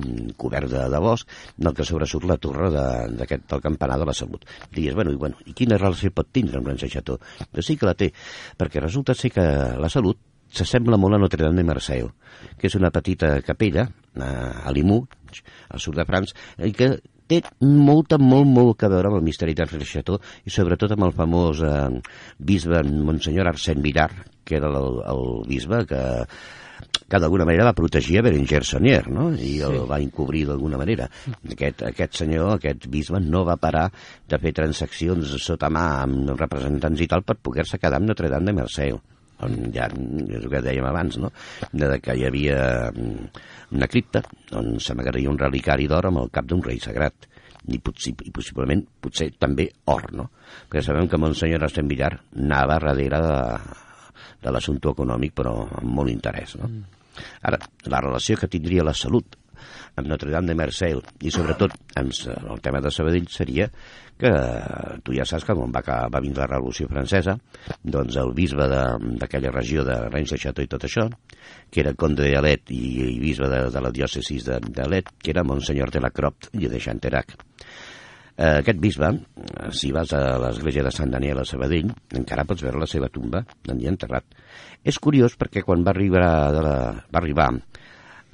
[0.40, 2.86] cobert de, de bosc, del que sobresurt la torre de,
[3.18, 4.44] del campanar de la Salut.
[4.74, 7.18] Dius, bueno, i, bueno, i quina relació pot tindre amb Rennes Chateau?
[7.50, 8.12] Doncs sí que la té,
[8.58, 9.44] perquè resulta ser que
[9.80, 10.20] la Salut
[10.54, 12.12] s'assembla molt a Notre Dame de Marseille,
[12.58, 16.94] que és una petita capella a, Limoux, al sud de França, i que
[17.30, 21.14] té molta, molt, molt que veure amb el misteri de Chateau i sobretot amb el
[21.16, 21.88] famós eh,
[22.38, 26.02] bisbe Monsenyor Arsène Villard, que era el, el bisbe que
[27.08, 29.30] que d'alguna manera va protegir a Berenger Sonier, no?
[29.34, 29.86] I el sí.
[29.90, 31.08] va encobrir d'alguna manera.
[31.52, 33.88] Aquest, aquest senyor, aquest bisbe, no va parar
[34.28, 38.52] de fer transaccions sota mà amb representants i tal per poder-se quedar amb Notre Dame
[38.52, 39.02] de Marseille
[39.44, 41.30] on ja és el que dèiem abans, no?
[41.72, 42.58] de que hi havia
[42.92, 43.30] mm,
[43.76, 44.22] una cripta
[44.56, 47.26] on s'amagaria un relicari d'or amb el cap d'un rei sagrat
[47.66, 50.28] i, potser, i possiblement potser també or, no?
[50.68, 53.38] Perquè sabem que Monsenyor Estem Villar anava darrere de,
[54.42, 56.56] de l'assumpte econòmic, però amb molt interès.
[56.60, 56.68] No?
[56.70, 57.00] Mm.
[57.48, 57.58] Ara,
[57.90, 59.36] la relació que tindria la salut
[59.96, 62.10] amb Notre Dame de Marseille i sobretot amb
[62.50, 63.68] el tema de Sabadell seria
[64.18, 64.30] que
[65.06, 67.36] tu ja saps que quan va, va vindre la Revolució Francesa
[67.82, 71.06] doncs el bisbe d'aquella regió de Rennes de Chateau i tot això
[71.70, 72.82] que era conde d'Alet i,
[73.14, 76.82] i bisbe de, de la diòcesis d'Alet que era Monsenyor de la Cropt i de
[76.82, 77.36] Chanterac
[78.36, 79.10] eh, aquest bisbe,
[79.72, 83.44] si vas a l'església de Sant Daniel a Sabadell, encara pots veure la seva tumba,
[83.70, 84.26] on hi ha enterrat.
[84.84, 86.76] És curiós perquè quan va arribar, de la,
[87.10, 87.48] va arribar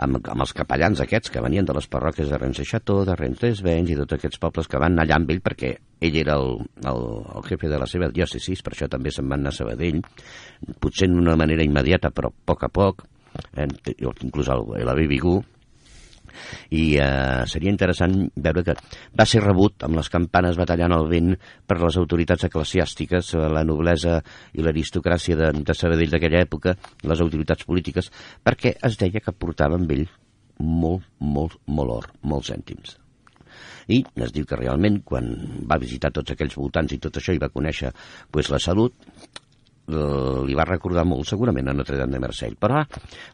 [0.00, 3.16] amb, amb els capellans aquests que venien de les parròquies de Rennes de Chateau, de
[3.18, 6.38] Rennes d'Esvens i tots aquests pobles que van anar allà amb ell perquè ell era
[6.40, 6.56] el,
[6.88, 10.00] el, el jefe de la seva diòcesis, per això també se'n van anar a Sabadell,
[10.80, 13.04] potser d'una manera immediata però a poc a poc,
[13.54, 13.68] eh,
[14.00, 15.38] inclús l'Avi Vigú,
[16.70, 18.76] i eh, seria interessant veure que
[19.16, 21.34] va ser rebut amb les campanes batallant al vent
[21.66, 24.20] per les autoritats eclesiàstiques, eh, la noblesa
[24.54, 28.10] i l'aristocràcia de, de Sabadell d'aquella època, les autoritats polítiques,
[28.44, 30.08] perquè es deia que portava amb ell
[30.60, 32.96] molt, molt, molt or, molts cèntims.
[33.90, 35.30] I es diu que realment, quan
[35.68, 37.90] va visitar tots aquells voltants i tot això i va conèixer
[38.30, 38.94] pues, la salut,
[39.90, 42.84] eh, li va recordar molt segurament a Notre Dame de Marseille, però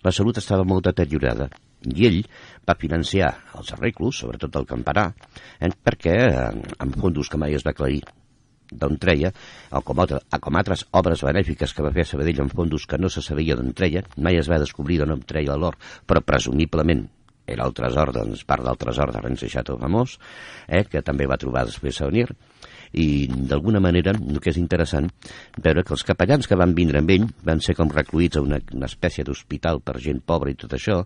[0.04, 1.50] la salut estava molt deteriorada
[1.84, 2.22] i ell
[2.66, 5.10] va financiar els arreglos, sobretot el campanar,
[5.60, 6.46] eh, perquè eh,
[6.82, 8.02] amb fondos que mai es va aclarir
[8.66, 9.30] d'on treia,
[9.70, 12.98] o com, altre, com altres obres benèfiques que va fer a Sabadell en fondos que
[12.98, 17.06] no se sabia d'on treia, mai es va descobrir d'on treia l'or, però presumiblement
[17.46, 20.16] era el tresor, doncs part del tresor de Rennes Chateau famós,
[20.66, 22.26] eh, que també va trobar després a Onir,
[22.96, 25.11] i d'alguna manera el que és interessant
[25.61, 28.59] veure que els capellans que van vindre amb ell van ser com recluïts a una,
[28.72, 31.02] una espècie d'hospital per gent pobra i tot això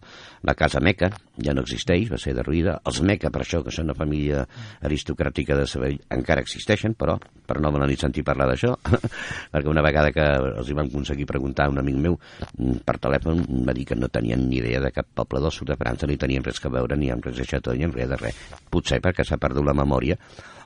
[0.46, 2.76] la casa Meca ja no existeix, va ser derruïda.
[2.86, 4.44] Els Meca per això que són una família
[4.86, 7.18] aristocràtica de Sabell encara existeixen però
[7.50, 8.76] per no me n'hi sentir parlar d'això
[9.52, 13.00] perquè una vegada que els hi van aconseguir preguntar a un amic meu mm, per
[13.02, 16.06] telèfon va dir que no tenien ni idea de cap poble del sud de França
[16.06, 18.40] ni tenien res que veure ni amb res de Chateau ni amb res de res.
[18.70, 20.18] Potser perquè s'ha perdut la memòria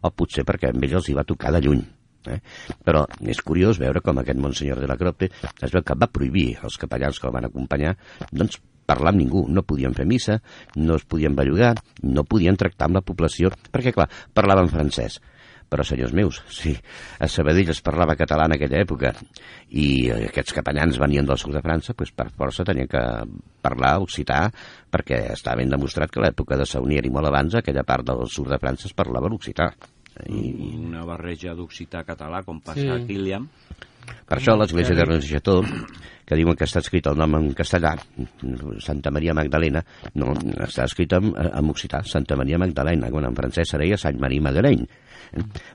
[0.04, 1.83] o potser perquè amb ells els hi va tocar de lluny.
[2.31, 2.38] Eh?
[2.85, 6.55] Però és curiós veure com aquest Monsenyor de la Cropte es veu que va prohibir
[6.62, 7.96] als capellans que el van acompanyar
[8.33, 10.40] doncs, parlar amb ningú, no podien fer missa,
[10.77, 15.20] no es podien bellugar, no podien tractar amb la població, perquè, clar, parlaven francès.
[15.72, 16.74] Però, senyors meus, si
[17.24, 19.14] a Sabadell es parlava català en aquella època
[19.81, 23.03] i aquests capellans venien del sud de França, doncs per força tenien que
[23.64, 24.44] parlar occità
[24.92, 28.53] perquè estava ben demostrat que l'època de Saunier i molt abans aquella part del sud
[28.53, 29.72] de França es parlava l'occità.
[30.31, 30.77] I...
[30.79, 32.90] Una barreja d'occità català, com passa sí.
[32.92, 33.48] a Kilian.
[34.05, 35.59] Per això l'església de Renunciató,
[36.29, 37.94] que diuen que està escrit el nom en castellà,
[38.85, 39.81] Santa Maria Magdalena,
[40.20, 40.33] no,
[40.64, 44.87] està escrit en, en occità, Santa Maria Magdalena, quan en francès seria Sant Maria Madeleine.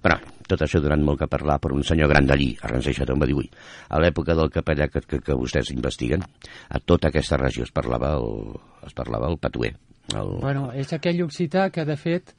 [0.02, 0.18] Però
[0.50, 3.30] tot això donant molt que parlar per un senyor gran d'allí, a Renunciató em va
[3.30, 3.50] dir, ui,
[3.90, 6.26] a l'època del capellà que, que, que vostès investiguen,
[6.70, 8.56] a tota aquesta regió es parlava el,
[8.88, 9.76] es parlava el patuer.
[10.16, 10.38] El...
[10.42, 12.34] Bueno, és aquell occità que, de fet,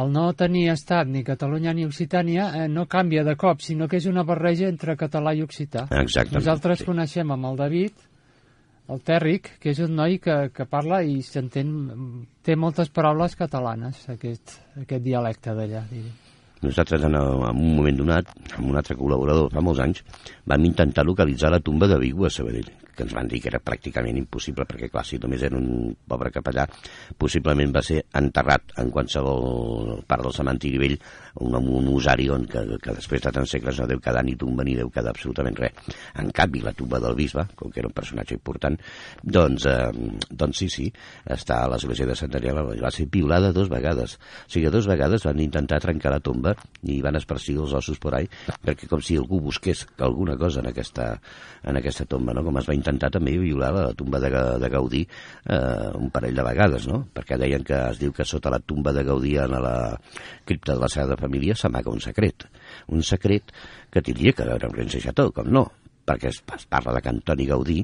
[0.00, 3.98] el no tenir estat ni Catalunya ni Occitània eh, no canvia de cop, sinó que
[4.00, 5.84] és una barreja entre català i occità.
[5.90, 6.40] Exactament.
[6.40, 6.88] Nosaltres sí.
[6.88, 8.08] coneixem amb el David
[8.92, 11.70] el Tèrric, que és un noi que, que parla i s'entén,
[12.44, 15.84] té moltes paraules catalanes, aquest, aquest dialecte d'allà.
[15.90, 16.31] diria.
[16.62, 20.04] Nosaltres, en, en un moment donat, amb un altre col·laborador fa molts anys,
[20.46, 23.58] vam intentar localitzar la tumba de Vigo a Sabadell, que ens van dir que era
[23.58, 26.68] pràcticament impossible, perquè, clar, si només era un pobre capellà,
[27.18, 30.94] possiblement va ser enterrat en qualsevol part del cementiri vell,
[31.42, 34.62] un, un usari on que, que després de tants segles no deu quedar ni tumba
[34.66, 35.96] ni deu quedar absolutament res.
[36.22, 38.78] En canvi, la tumba del bisbe, com que era un personatge important,
[39.24, 39.90] doncs, eh,
[40.30, 40.88] doncs sí, sí,
[41.26, 44.18] està a l'església de Sant Daniel, va ser piulada dos vegades.
[44.46, 46.51] O sigui, dos vegades van intentar trencar la tomba
[46.88, 48.28] i van esparcir els ossos por ahí,
[48.64, 51.08] perquè com si algú busqués alguna cosa en aquesta,
[51.64, 52.44] en aquesta tomba, no?
[52.46, 54.30] com es va intentar també violar la tumba de,
[54.62, 57.04] de Gaudí eh, un parell de vegades, no?
[57.14, 59.76] perquè deien que es diu que sota la tumba de Gaudí en la
[60.44, 62.48] cripta de la Sagrada Família s'amaga un secret,
[62.88, 63.54] un secret
[63.92, 65.68] que tindria que veure amb Renze Chateau, com no,
[66.12, 67.78] perquè es, es parla de que Antoni Gaudí,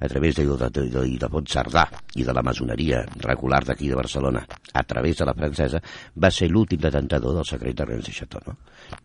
[0.00, 1.86] a través de, de, de, de, de Bontsardà
[2.18, 5.82] i de la masoneria regular d'aquí de Barcelona, a través de la francesa,
[6.16, 8.42] va ser l'últim detentador del secret de Renze Chateau.
[8.48, 8.56] No?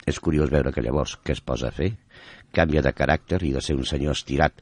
[0.08, 1.91] És curiós veure que llavors què es posa a fer?
[2.56, 4.62] Canvia de caràcter i de ser un senyor estirat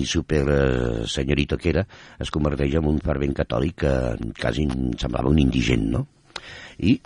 [0.00, 1.84] i super eh, senyorito que era,
[2.18, 3.94] es converteix en un fervent catòlic que
[4.40, 4.66] quasi
[4.98, 6.06] semblava un indigent, no?
[6.80, 6.96] I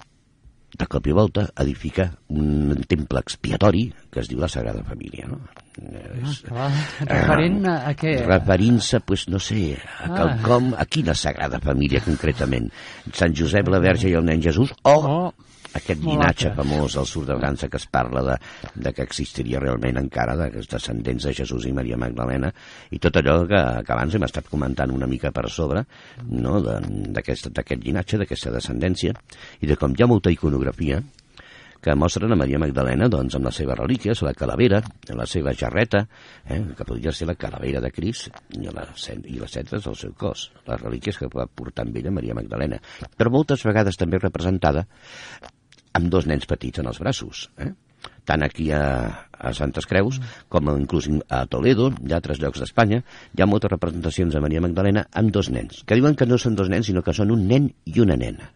[0.79, 5.39] de cop i volta edifica un temple expiatori que es diu la Sagrada Família, no?
[5.79, 6.69] Ah, clar.
[7.07, 8.15] Referent a, a què?
[8.27, 10.15] Referint-se, pues, no sé, a Ah.
[10.19, 12.69] quelcom, a quina Sagrada Família concretament?
[13.15, 15.33] Sant Josep, la Verge i el nen Jesús, o Oh,
[15.79, 18.39] aquest llinatge famós al sud de França que es parla de,
[18.75, 22.53] de que existiria realment encara dels descendents de Jesús i Maria Magdalena
[22.91, 25.85] i tot allò que, que abans hem estat comentant una mica per sobre
[26.29, 29.15] no, d'aquest llinatge, d'aquesta descendència
[29.61, 31.03] i de com hi ha molta iconografia
[31.81, 34.81] que mostren a Maria Magdalena doncs, amb les seves relíquies, la calavera,
[35.15, 36.05] la seva jarreta,
[36.45, 38.25] eh, que podria ser la calavera de Cris
[38.59, 38.87] i, la,
[39.25, 42.81] i les centres del seu cos, les relíquies que va portar amb ella Maria Magdalena,
[43.17, 44.89] però moltes vegades també representada
[45.99, 47.73] amb dos nens petits en els braços, eh?
[48.29, 48.83] tant aquí a,
[49.33, 50.21] a Santes Creus
[50.53, 55.07] com inclús a Toledo i altres llocs d'Espanya hi ha moltes representacions de Maria Magdalena
[55.23, 57.71] amb dos nens, que diuen que no són dos nens sinó que són un nen
[57.89, 58.53] i una nena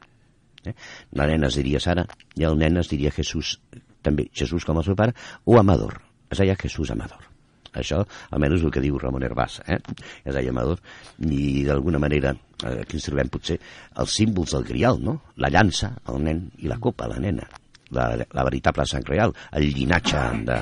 [0.67, 0.77] eh?
[1.19, 2.07] la nena es diria Sara
[2.39, 3.57] i el nen es diria Jesús
[4.03, 7.32] també Jesús com el seu pare o Amador es deia Jesús Amador
[7.79, 9.79] això almenys és el que diu Ramon Herbàs eh?
[10.25, 10.81] es deia Amador
[11.29, 13.59] i d'alguna manera eh, aquí ens trobem potser
[14.03, 15.19] els símbols del grial no?
[15.37, 17.49] la llança, el nen i la copa, la nena
[17.93, 20.61] la, la veritable sang real el llinatge de,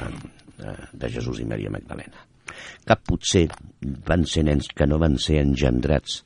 [0.59, 2.27] de, de Jesús i Maria Magdalena
[2.87, 3.47] que potser
[4.07, 6.23] van ser nens que no van ser engendrats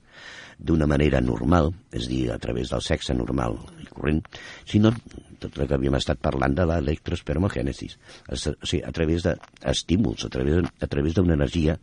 [0.65, 4.23] d'una manera normal, és dir, a través del sexe normal i corrent,
[4.65, 4.91] sinó
[5.45, 7.99] tot el que havíem estat parlant de l'electroespermogènesis,
[8.33, 11.77] Es- o sigui, a través d'estímuls, a través, a través d'una energia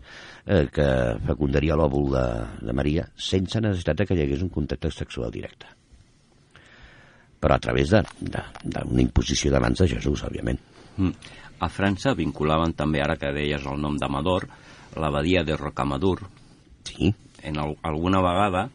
[0.47, 0.87] eh, que
[1.27, 2.25] fecundaria l'òvul de,
[2.65, 5.69] de Maria sense necessitat de que hi hagués un contacte sexual directe.
[7.41, 10.59] Però a través d'una imposició de mans de Jesús, òbviament.
[10.97, 11.13] Mm.
[11.61, 14.47] A França vinculaven també, ara que deies el nom d'Amador,
[14.97, 16.21] l'abadia de Rocamadour.
[16.85, 17.11] Sí.
[17.47, 18.67] En al, alguna vegada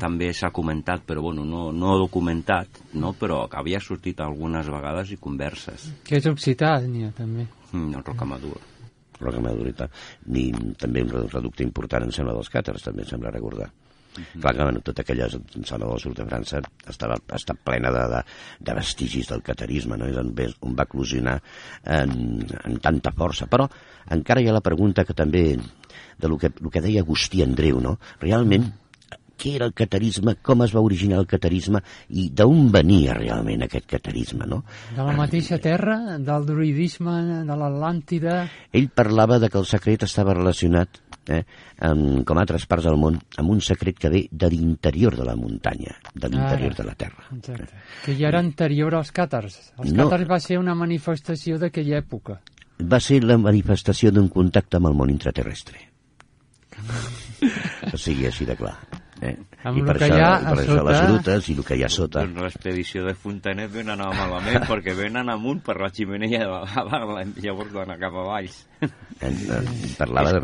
[0.00, 3.14] també s'ha comentat, però bueno, no, no documentat, no?
[3.18, 5.90] però que havia sortit algunes vegades i converses.
[6.04, 7.46] que és Occitània, també.
[7.72, 8.60] Mm, el Rocamadour.
[9.20, 9.86] Roca Madurita,
[10.32, 10.48] ni
[10.80, 13.68] també un reducte important, em sembla, dels càters, també em sembla recordar.
[14.10, 18.22] Clar que bueno, tota aquella zona del sud de França estava, està plena de, de,
[18.66, 20.08] de vestigis del catarisme, no?
[20.10, 20.32] és on,
[20.66, 21.36] on va eclosionar
[21.98, 22.14] en,
[22.64, 23.46] en tanta força.
[23.50, 23.68] Però
[24.10, 27.78] encara hi ha la pregunta que també, de lo que, lo que deia Agustí Andreu,
[27.80, 27.98] no?
[28.22, 28.66] realment,
[29.40, 33.86] què era el catarisme, com es va originar el catarisme i d'on venia realment aquest
[33.90, 34.62] catarisme, no?
[34.96, 37.14] De la mateixa terra, del druidisme,
[37.48, 38.42] de l'Atlàntida...
[38.76, 41.00] Ell parlava de que el secret estava relacionat,
[41.30, 41.42] eh,
[41.86, 45.36] amb, com altres parts del món, amb un secret que ve de l'interior de la
[45.36, 46.82] muntanya, de l'interior Ara.
[46.82, 47.26] de la terra.
[47.36, 47.82] Exacte.
[48.04, 49.58] Que ja era anterior als càtars.
[49.78, 50.04] Els No.
[50.08, 52.40] càtars va ser una manifestació d'aquella època.
[52.80, 55.88] Va ser la manifestació d'un contacte amb el món intraterrestre.
[57.92, 58.76] o sigui, així de clar.
[59.20, 59.36] Eh?
[59.68, 61.64] Amb I lo per que això, hi ha per això les sota- grutes i el
[61.68, 62.22] que hi ha sota.
[62.24, 66.88] Doncs l'expedició de Fontanet ben anar malament perquè venen amunt per la ximenea de la
[66.88, 68.56] dalt, llavors van cap a baix.
[68.80, 68.88] Eh,
[69.28, 69.62] eh,
[69.98, 70.40] parlava de,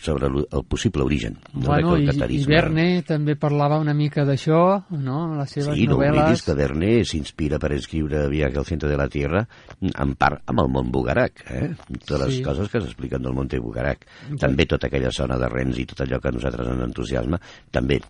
[0.00, 2.54] sobre el, possible origen no, Bueno, del i, i catarisme.
[2.54, 4.60] Verne també parlava una mica d'això,
[4.96, 6.44] no?, en les seves Sí, no oblidis novel·les.
[6.46, 9.42] que Verne s'inspira per escriure Viaje al centre de la Tierra
[9.80, 11.74] en part amb el món Bugarac, eh?
[12.06, 12.42] Totes les Sí.
[12.46, 14.06] coses que s'expliquen del Monte Bugarac.
[14.38, 18.00] També tota aquella zona de Rennes i tot allò que a nosaltres ens entusiasma, també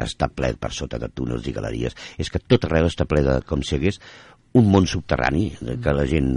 [0.00, 1.92] està ple per sota de túnels i galeries.
[2.16, 3.98] És que tot arreu està ple de, com si hagués
[4.58, 5.46] un món subterrani
[5.82, 6.28] que la gent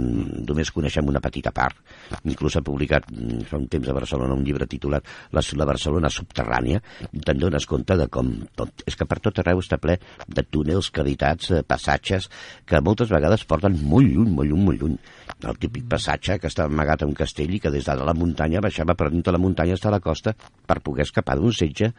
[0.48, 1.76] només coneixem una petita part.
[2.24, 6.10] Inclús ha publicat mm, fa un temps a Barcelona un llibre titulat La, la Barcelona
[6.12, 6.80] subterrània
[7.26, 10.90] te'n dones compte de com tot, és que per tot arreu està ple de túnels,
[10.94, 12.30] cavitats, de passatges
[12.66, 14.96] que moltes vegades porten molt lluny, molt lluny, molt lluny.
[15.44, 18.62] El típic passatge que està amagat a un castell i que des de la muntanya
[18.64, 20.32] baixava per dintre la muntanya està a la costa
[20.66, 21.92] per poder escapar d'un setge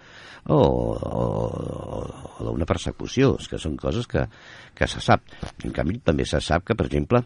[0.48, 1.26] o, o,
[2.40, 3.36] o d'una persecució.
[3.42, 4.26] És que són coses que,
[4.78, 5.26] que se sap.
[5.66, 7.24] En canvi, també se sap que, per exemple,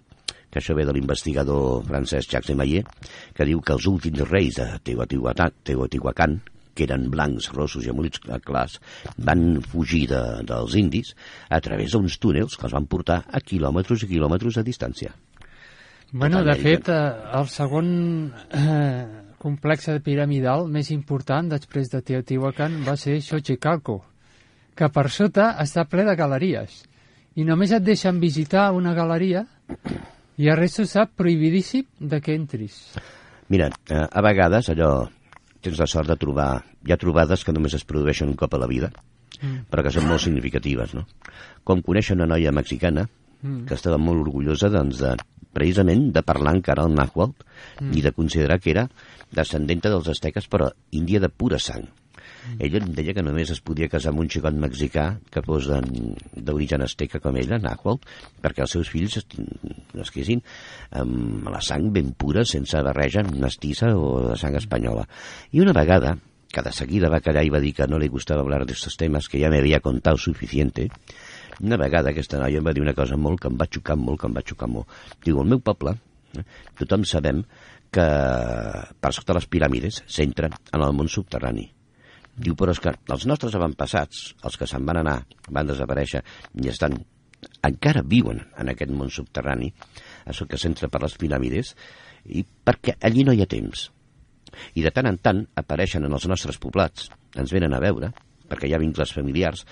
[0.52, 2.88] que això ve de l'investigador francès Jacques Maillet,
[3.36, 6.42] que diu que els últims reis de Teotihuacan,
[6.76, 8.78] que eren blancs, rossos i amolits clars,
[9.18, 11.16] van fugir de, dels indis
[11.50, 15.12] a través d'uns túnels que els van portar a quilòmetres i quilòmetres de distància.
[16.12, 17.02] Bueno, de fet, eh,
[17.40, 17.90] el segon
[18.52, 19.04] eh,
[19.40, 24.02] complex piramidal més important després de Teotihuacan va ser Xochicalco,
[24.76, 26.82] que per sota està ple de galeries.
[27.40, 29.46] I només et deixen visitar una galeria
[30.42, 32.82] i el resto sap prohibidíssim de que entris.
[33.52, 34.92] Mira, eh, a vegades allò
[35.62, 36.52] tens la sort de trobar...
[36.82, 38.88] Hi ha trobades que només es produeixen un cop a la vida,
[39.38, 39.68] mm.
[39.70, 41.04] però que són molt significatives, no?
[41.64, 43.68] Com conèixer una noia mexicana mm.
[43.70, 45.14] que estava molt orgullosa doncs, de,
[45.54, 47.94] precisament de parlar encara el Nahuatl mm.
[47.94, 48.88] i de considerar que era
[49.30, 51.86] descendenta dels asteques però índia de pura sang.
[51.86, 52.01] Mm.
[52.60, 56.86] Ella em deia que només es podia casar amb un xicot mexicà que fos d'origen
[56.86, 58.02] asteca com ella, Nahuatl,
[58.42, 59.20] perquè els seus fills
[59.98, 60.44] nasquessin
[61.02, 65.08] amb la sang ben pura, sense barreja mestissa o de sang espanyola.
[65.52, 66.18] I una vegada,
[66.52, 69.30] que de seguida va callar i va dir que no li gustava hablar d'aquests temes,
[69.32, 70.90] que ja m'havia contat suficiente,
[71.62, 74.20] una vegada aquesta noia em va dir una cosa molt que em va xocar molt,
[74.22, 74.90] que em va xocar molt.
[75.24, 75.94] Diu, al meu poble,
[76.38, 76.46] eh,
[76.80, 77.44] tothom sabem
[77.92, 78.08] que
[79.04, 81.68] per sota les piràmides s'entra en el món subterrani.
[82.38, 85.18] Diu, però és que els nostres avantpassats, els que se'n van anar,
[85.50, 86.22] van desaparèixer
[86.64, 86.96] i estan,
[87.68, 89.72] encara viuen en aquest món subterrani,
[90.32, 91.74] això que s'entra per les piràmides,
[92.32, 93.90] i perquè allí no hi ha temps.
[94.76, 98.12] I de tant en tant apareixen en els nostres poblats, ens venen a veure,
[98.48, 99.66] perquè hi ha vincles familiars,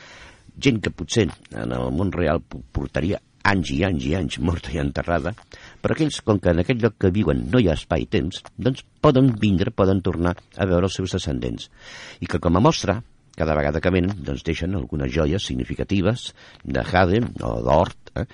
[0.60, 3.20] gent que potser en el món real portaria
[3.50, 5.34] anys i anys i anys morta i enterrada,
[5.82, 8.43] però aquells, com que en aquell lloc que viuen no hi ha espai i temps,
[8.58, 11.70] doncs poden vindre, poden tornar a veure els seus descendents.
[12.20, 13.00] I que com a mostra,
[13.39, 16.34] cada vegada que venen, doncs deixen algunes joies significatives
[16.64, 18.26] de jade o d'hort, eh,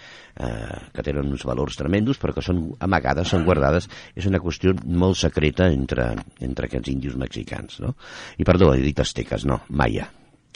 [0.41, 3.85] eh, que tenen uns valors tremendos, però que són amagades, són guardades.
[4.17, 6.09] És una qüestió molt secreta entre,
[6.41, 7.93] entre aquests índios mexicans, no?
[8.41, 10.09] I perdó, he dit asteques, no, maia.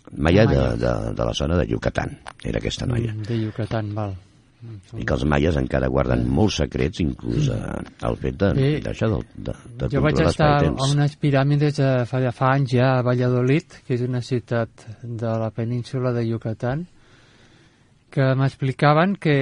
[0.10, 0.74] Maia, Maia.
[0.74, 3.14] De, de, de la zona de Yucatán, era aquesta noia.
[3.14, 4.18] Mm, de Yucatán, val
[4.60, 7.60] i que els maies encara guarden molts secrets, inclús eh,
[8.10, 12.50] el fet d'això, de, de, de, Jo vaig estar a unes piràmides eh, fa, fa
[12.58, 16.84] anys ja a Valladolid, que és una ciutat de la península de Yucatán,
[18.12, 19.38] que m'explicaven que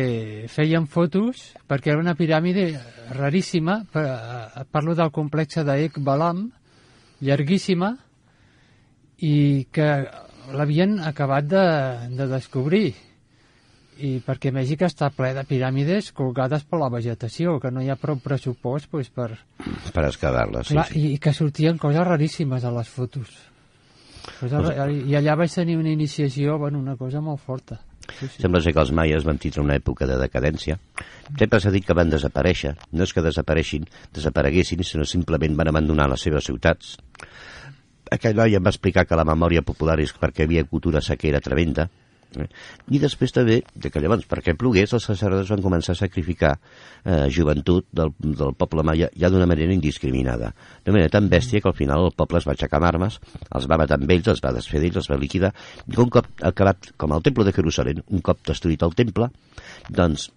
[0.52, 2.68] feien fotos perquè era una piràmide
[3.18, 6.46] raríssima, eh, parlo del complex d'Ek Balam,
[7.26, 7.96] llarguíssima,
[9.26, 9.90] i que
[10.54, 11.68] l'havien acabat de,
[12.14, 12.92] de descobrir
[14.00, 17.98] i perquè Mèxic està ple de piràmides colgades per la vegetació, que no hi ha
[18.00, 19.32] prou pressupost pues, per...
[19.94, 21.04] Per excavar-les, sí, sí.
[21.16, 23.34] I que sortien coses raríssimes a les fotos.
[24.40, 24.96] Cosa, pues...
[25.08, 27.80] I allà vaig tenir una iniciació, bueno, una cosa molt forta.
[28.08, 28.42] Sí, sí.
[28.42, 30.78] Sembla ser que els maies van tindre una època de decadència.
[31.34, 32.74] Sempre s'ha dit que van desaparèixer.
[32.94, 36.96] No és que desapareixin, desapareguessin, sinó simplement van abandonar les seves ciutats.
[38.12, 41.90] Aquell noi em va explicar que la memòria popular és perquè havia cultura sequera tremenda,
[42.36, 42.48] Eh?
[42.92, 47.28] I després també, de que llavors, perquè plogués, els sacerdots van començar a sacrificar eh,
[47.34, 50.54] joventut del, del poble maia ja d'una manera indiscriminada.
[50.86, 53.20] De manera tan bèstia que al final el poble es va aixecar amb armes,
[53.50, 55.54] els va matar amb ells, els va desfer d'ells, els va liquidar,
[55.88, 59.32] i un cop acabat, com el temple de Jerusalem, un cop destruït el temple,
[59.90, 60.32] doncs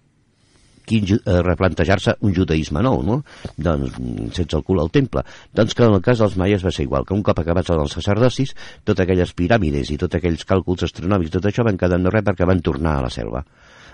[0.91, 3.21] quin, eh, replantejar-se un judaïsme nou, no?
[3.57, 3.97] Doncs,
[4.37, 5.23] sense el cul al temple.
[5.55, 7.95] Doncs que en el cas dels maies va ser igual, que un cop acabats els
[7.97, 12.13] sacerdocis, totes aquelles piràmides i tots aquells càlculs astronòmics, tot això van quedar en no
[12.13, 13.43] res perquè van tornar a la selva,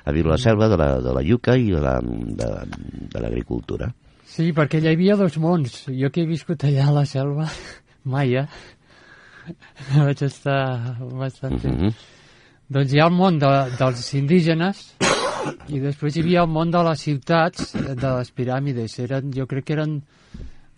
[0.03, 3.91] a viure la selva de la, de la yuca i de l'agricultura.
[4.27, 5.85] Sí, perquè allà hi havia dos mons.
[5.87, 7.47] Jo que he viscut allà a la selva,
[8.13, 8.47] maia,
[9.95, 10.59] vaig estar
[10.99, 11.73] bastant temps.
[11.73, 12.13] Mm -hmm.
[12.67, 14.97] Doncs hi ha el món de, dels indígenes,
[15.67, 18.99] i després hi havia el món de les ciutats, de les piràmides.
[19.03, 19.99] Eren, jo crec que eren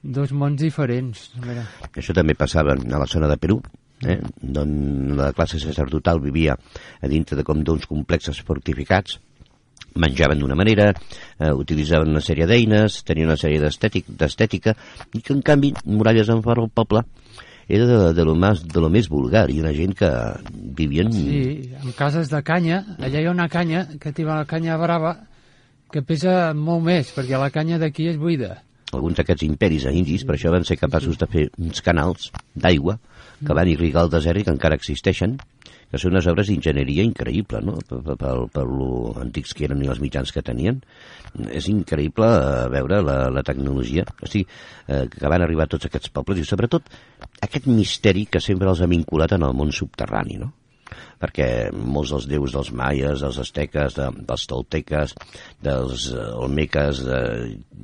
[0.01, 1.29] dos mons diferents.
[1.45, 1.65] Mira.
[1.91, 3.59] Això també passava a la zona de Perú,
[4.07, 4.19] eh?
[4.41, 9.19] d'on la classe sacerdotal vivia a dintre de com d'uns complexes fortificats,
[9.99, 10.91] menjaven d'una manera,
[11.39, 14.75] eh, utilitzaven una sèrie d'eines, tenien una sèrie d'estètica,
[15.13, 17.03] i que en canvi, muralles en fora del poble,
[17.69, 20.09] era de, de, lo més, de lo més vulgar i una gent que
[20.75, 21.11] vivien...
[21.13, 25.13] Sí, en cases de canya, allà hi ha una canya que té la canya brava
[25.93, 28.57] que pesa molt més, perquè la canya d'aquí és buida.
[28.89, 32.97] alguns d'aquests imperis indis, per això van ser capaços de fer uns canals d'aigua
[33.45, 35.37] que van irrigar el desert i que encara existeixen,
[35.89, 37.77] que són unes obres d'enginyeria increïble, no?
[37.89, 40.79] Per, per lo antics que eren i els mitjans que tenien.
[41.49, 44.45] És increïble eh, veure la, la tecnologia, o sigui,
[44.87, 46.89] eh, que van arribar tots aquests pobles i sobretot
[47.45, 50.53] aquest misteri que sempre els ha vinculat en el món subterrani, no?
[51.19, 55.15] perquè molts dels déus dels maies, dels asteques, de, dels tolteques,
[55.65, 57.19] dels eh, olmeques, de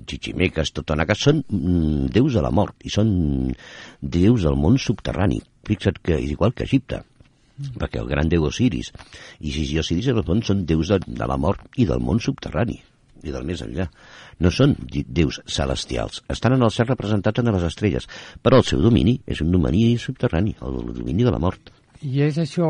[0.10, 3.12] chichimeques, totonaques, són mm, déus de la mort i són
[4.02, 5.42] déus del món subterrani.
[5.68, 7.02] Fixa't que és igual que Egipte,
[7.80, 8.92] perquè el gran déu Osiris
[9.40, 12.04] i Isis i Osiris en el fons són déus de, de la mort i del
[12.04, 12.82] món subterrani
[13.26, 13.88] i del més enllà.
[14.44, 16.22] No són déus celestials.
[16.30, 18.08] Estan en el cel representats en les estrelles,
[18.44, 21.72] però el seu domini és un domini subterrani, el domini de la mort.
[22.06, 22.68] I és això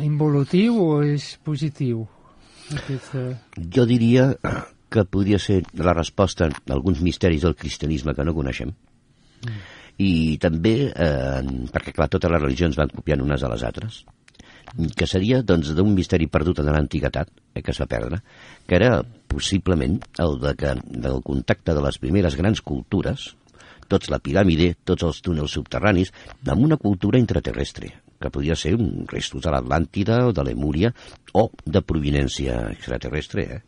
[0.00, 2.06] involutiu o és positiu?
[2.72, 3.36] Aquest, eh,
[3.74, 4.30] Jo diria
[4.88, 8.72] que podria ser la resposta a alguns misteris del cristianisme que no coneixem.
[9.98, 11.42] I també, eh,
[11.74, 14.04] perquè clar, totes les religions van copiant unes a les altres,
[14.96, 18.20] que seria doncs d'un misteri perdut en l'antiguitat, eh, que es va perdre,
[18.66, 23.30] que era possiblement el de que del contacte de les primeres grans cultures,
[23.88, 26.12] tots la piràmide, tots els túnels subterranis,
[26.46, 30.92] amb una cultura intraterrestre, que podia ser un restos de l'Atlàntida o de l'Emúria
[31.38, 33.60] o de provinència extraterrestre, eh?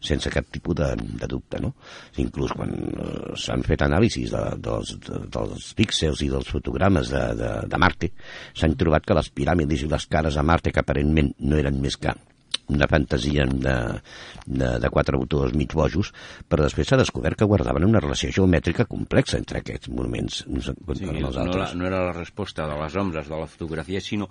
[0.00, 1.72] sense cap tipus de, de dubte, no?
[2.22, 7.24] Inclús quan eh, s'han fet anàlisis de, dels, de, dels píxels i dels fotogrames de,
[7.38, 8.12] de, de Marte,
[8.54, 11.98] s'han trobat que les piràmides i les cares a Marte, que aparentment no eren més
[11.98, 12.14] que
[12.68, 13.74] una fantasia de,
[14.44, 16.10] de, de quatre autors mig bojos,
[16.48, 20.74] però després s'ha descobert que guardaven una relació geomètrica complexa entre aquests monuments uns Sí,
[21.08, 21.74] amb els no, la, altres.
[21.80, 24.28] no era la resposta de les ombres de la fotografia, sinó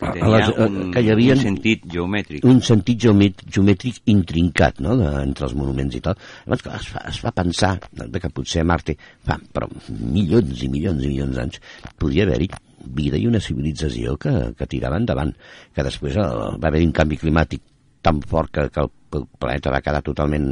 [0.00, 2.44] que tenia les- un, que hi havia un sentit geomètric.
[2.48, 4.94] un sentit geomètric, geomètric intrincat no?
[4.96, 6.16] de, entre els monuments i tal.
[6.46, 8.96] Llavors clar, es, fa, es va pensar de que potser a Marte
[9.28, 11.60] fa però milions i milions i milions d'anys
[12.00, 12.48] podria haver-hi
[12.84, 15.32] vida i una civilització que, que tirava endavant,
[15.74, 17.62] que després eh, va haver un canvi climàtic
[18.02, 20.46] tan fort que, que el, el planeta va quedar totalment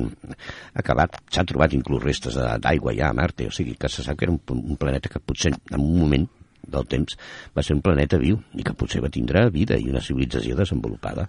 [0.76, 1.16] acabat.
[1.32, 4.34] S'han trobat inclús restes d'aigua ja a Marte, o sigui que se sap que era
[4.34, 6.28] un, un planeta que potser en un moment
[6.68, 7.16] del temps
[7.56, 11.28] va ser un planeta viu i que potser va tindre vida i una civilització desenvolupada.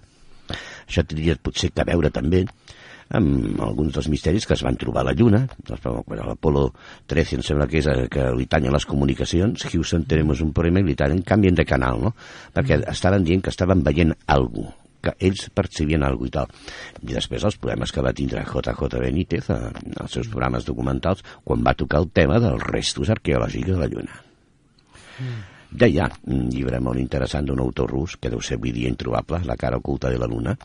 [0.50, 2.43] Això tindria potser que veure també
[3.18, 6.68] amb alguns dels misteris que es van trobar a la Lluna, l'Apolo
[7.10, 10.84] 13 em sembla que és eh, que li tallen les comunicacions, Houston tenemos un problema
[10.84, 12.14] i li tallen, canvien de canal, no?
[12.53, 16.49] Perquè estaven dient que estaven veient alguna que ells percebien alguna i tal.
[17.07, 21.24] I després els problemes que va tindre JJ Benítez eh, en els seus programes documentals
[21.45, 24.20] quan va tocar el tema dels restos arqueològics de la Lluna.
[25.70, 29.55] Deia, un llibre molt interessant d'un autor rus, que deu ser avui dia introbable, La
[29.55, 30.55] cara oculta de la luna,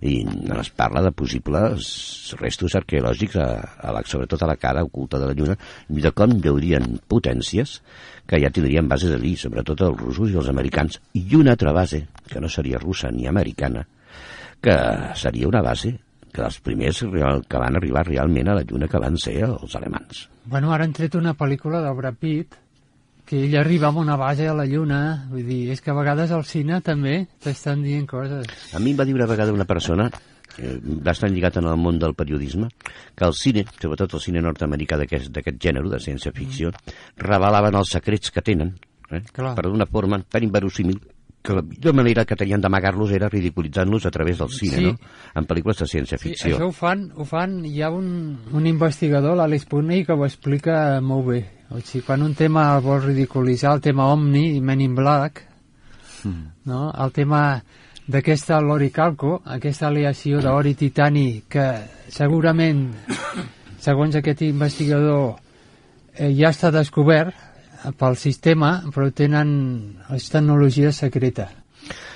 [0.00, 5.20] i es parla de possibles restos arqueològics, a, a la, sobretot a la cara oculta
[5.20, 5.58] de la lluna,
[5.90, 7.76] i de com hi haurien potències
[8.26, 12.06] que ja tindrien bases allí, sobretot els russos i els americans, i una altra base,
[12.30, 13.84] que no seria russa ni americana,
[14.64, 14.80] que
[15.20, 15.98] seria una base
[16.34, 20.24] que els primers que van arribar realment a la lluna que van ser els alemans.
[20.50, 22.63] Bueno, ara han tret una pel·lícula del Brad Pitt
[23.24, 25.26] que ell arriba amb una base a la Lluna.
[25.30, 28.46] Vull dir, és que a vegades al cine també t'estan dient coses.
[28.74, 30.10] A mi em va dir una vegada una persona
[30.58, 32.68] eh, bastant lligat en el món del periodisme,
[33.16, 36.70] que el cine, sobretot el cine nord-americà d'aquest gènere de ciència-ficció,
[37.16, 38.74] revelaven els secrets que tenen,
[39.10, 39.22] eh?
[39.32, 39.54] Clar.
[39.56, 41.00] però d'una forma tan inverosímil
[41.44, 44.84] que la millor manera que tenien d'amagar-los era ridiculitzant-los a través del cine, Sí.
[44.84, 44.94] no?
[45.34, 46.56] En pel·lícules de Sí, ciència-ficció.
[46.56, 51.00] això ho fan, ho fan, hi ha un, un investigador, l'Alice Putney, que ho explica
[51.02, 51.42] molt bé.
[51.70, 55.42] O sigui, quan un tema el vol ridiculitzar, el tema Omni i Men in Black,
[56.64, 56.92] no?
[56.92, 57.62] el tema
[58.06, 61.66] d'aquesta l'oricalco, aquesta aleació d'or i titani que
[62.12, 62.86] segurament,
[63.80, 65.34] segons aquest investigador,
[66.14, 67.34] eh, ja està descobert
[67.98, 69.50] pel sistema, però tenen
[70.16, 71.50] és tecnologia secreta.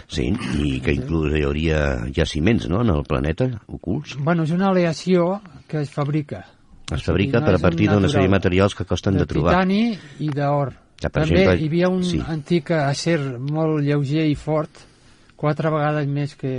[0.08, 1.80] Sí, i que inclús hi hauria
[2.16, 4.16] jaciments, no?, en el planeta, ocults.
[4.16, 6.46] Bueno, és una aleació que es fabrica.
[6.94, 9.52] Es fabrica per a partir d'una sèrie de materials que costen de, trobar.
[9.58, 10.72] titani i d'or.
[10.98, 12.18] Ja, També exemple, hi havia un sí.
[12.26, 14.84] antic acer molt lleuger i fort,
[15.36, 16.54] quatre vegades més que...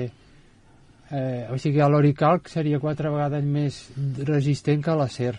[1.09, 3.79] Eh, o sigui, l'oricalc seria quatre vegades més
[4.27, 5.33] resistent que l'acer.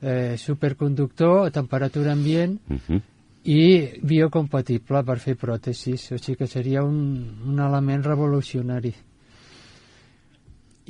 [0.00, 3.00] Eh, superconductor, a temperatura ambient Uh -huh.
[3.44, 6.12] i biocompatible per fer pròtesis.
[6.12, 8.94] O sigui que seria un, un element revolucionari.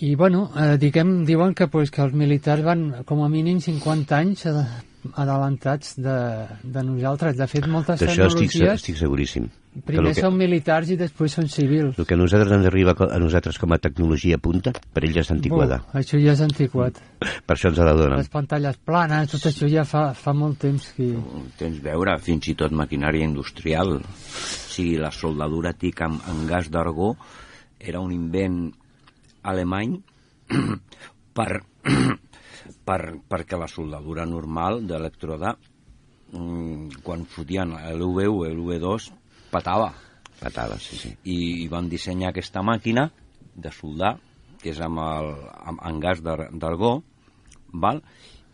[0.00, 4.16] I, bueno, eh, diguem, diuen que, pues, que els militars van com a mínim 50
[4.16, 4.46] anys
[5.12, 7.36] adelantats de, de nosaltres.
[7.36, 9.48] De fet, moltes D'això estic, tecnologies estic seguríssim.
[9.70, 11.98] Que primer que, són militars i després són civils.
[12.00, 15.22] el que a nosaltres ens arriba a nosaltres com a tecnologia punta, per ells ja
[15.22, 15.78] és antiquada.
[15.84, 16.98] Buh, això ja és antiquat.
[17.46, 18.18] Per això ens la donen.
[18.18, 21.12] Les pantalles planes, tot això ja fa, fa molt temps que...
[21.60, 23.98] Tens veure fins i tot maquinària industrial.
[24.00, 24.02] O
[24.72, 27.14] sigui, la soldadura TIC amb, amb gas d'argó
[27.78, 28.64] era un invent
[29.42, 29.96] alemany
[31.36, 31.62] per,
[32.88, 35.54] per, perquè la soldadura normal d'electroda
[36.32, 39.10] mm, quan fotien l'UV1 i l'UV2
[39.50, 39.92] patava
[40.40, 41.10] Patada, sí, sí.
[41.28, 43.10] i, i van dissenyar aquesta màquina
[43.60, 44.14] de soldar
[44.62, 45.34] que és amb, el,
[45.68, 47.00] amb, amb gas d'ar- d'argó
[47.72, 48.00] val?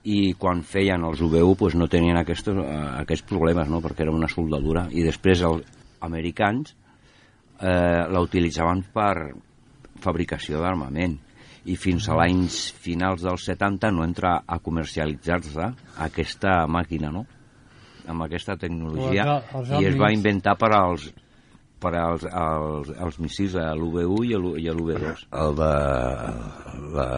[0.06, 3.80] i quan feien els UV1 pues, no tenien aquests, eh, aquests problemes no?
[3.82, 5.66] perquè era una soldadura i després els
[6.06, 6.74] americans
[7.60, 9.14] eh, la utilitzaven per
[10.02, 11.18] fabricació d'armament
[11.66, 15.70] i fins a l'anys finals dels 70 no entra a comercialitzar-se
[16.06, 17.26] aquesta màquina, no?
[18.06, 21.08] amb aquesta tecnologia els- els i es va inventar per als
[21.82, 25.72] per als, als, als missils a l'UV1 i a l'U- i a l'UV2 El de,
[26.96, 27.08] la,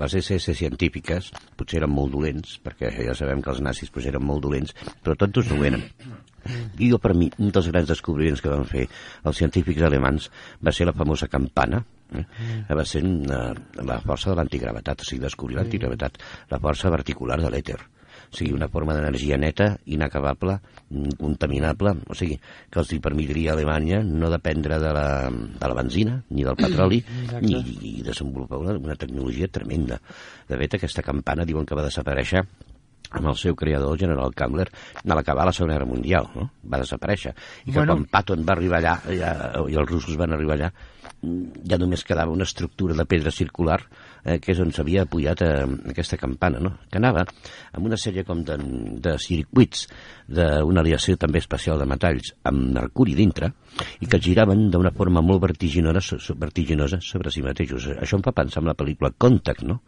[0.00, 4.22] les SS científiques potser eren molt dolents, perquè ja sabem que els nazis pues, eren
[4.26, 5.86] molt dolents, però tots ho eren.
[6.78, 8.84] I jo, per mi, un dels grans descobriments que van fer
[9.24, 10.28] els científics alemans
[10.60, 11.80] va ser la famosa campana,
[12.20, 12.26] eh?
[12.68, 16.18] que va ser una, la força de l'antigravetat, o sigui, descobrir l'antigravetat,
[16.50, 17.80] la força particular de l'èter.
[18.24, 20.56] O sigui, una forma d'energia neta, inacabable,
[20.90, 22.38] incontaminable, o sigui,
[22.70, 26.56] que els hi permetria a Alemanya no dependre de la, de la benzina ni del
[26.58, 27.62] petroli Exacte.
[27.82, 30.00] i, desenvolupar una, una tecnologia tremenda.
[30.48, 32.42] De fet, aquesta campana diuen que va desaparèixer
[33.14, 34.66] amb el seu creador, el general Kammler,
[35.04, 36.48] a l'acabar la Segona Guerra Mundial, no?
[36.66, 37.34] va desaparèixer.
[37.66, 37.94] I que Bueno.
[37.94, 39.30] quan Patton va arribar allà, ja,
[39.70, 41.03] i els russos van arribar allà, mm,
[41.68, 43.78] ja només quedava una estructura de pedra circular
[44.24, 46.74] eh, que és on s'havia apoyat eh, aquesta campana, no?
[46.90, 48.56] que anava amb una sèrie com de,
[49.04, 49.86] de circuits
[50.26, 53.50] d'una aleació també especial de metalls amb mercuri dintre
[54.00, 57.88] i que giraven d'una forma molt vertiginosa, vertiginosa sobre si mateixos.
[57.98, 59.80] Això em fa pensar en la pel·lícula Contact, no?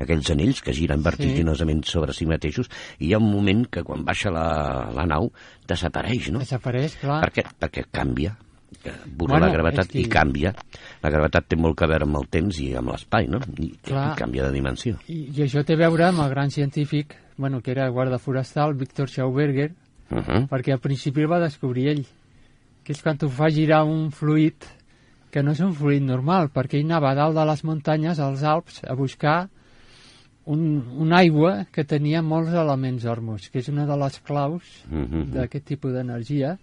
[0.00, 2.70] Aquells anells que giren vertiginosament sobre si mateixos
[3.00, 4.46] i hi ha un moment que quan baixa la,
[4.94, 5.28] la nau
[5.68, 6.40] desapareix, no?
[6.46, 7.20] Desapareix, clar.
[7.26, 7.46] Per què?
[7.60, 8.36] Perquè canvia
[9.06, 10.54] burla Bueno, la gravetat que- i canvia.
[11.02, 13.38] La gravetat té molt que veure amb el temps i amb l'espai, no?
[13.58, 14.12] I, Clar.
[14.12, 14.96] I canvia de dimensió.
[15.08, 18.74] I, I això té a veure amb el gran científic, bueno, que era guarda forestal,
[18.74, 19.72] Víctor Schauberger,
[20.12, 20.48] Uh -huh.
[20.48, 22.06] perquè al principi el va descobrir ell,
[22.84, 24.54] que és quan tu fa girar un fluid
[25.30, 28.82] que no és un fluid normal, perquè ell anava dalt de les muntanyes, als Alps,
[28.84, 29.48] a buscar
[30.44, 34.98] un, una aigua que tenia molts elements òrmos, que és una de les claus Uh
[34.98, 35.24] -huh.
[35.30, 36.58] d'aquest tipus d'energia,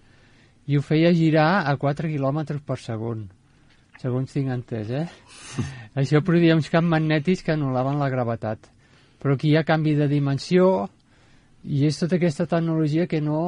[0.69, 3.25] i ho feia girar a 4 km per segon,
[4.01, 5.07] segons tinc entès, eh?
[6.01, 8.69] Això produïa uns camps magnètics que anul·laven la gravetat.
[9.19, 10.87] Però aquí hi ha canvi de dimensió
[11.65, 13.41] i és tota aquesta tecnologia que no,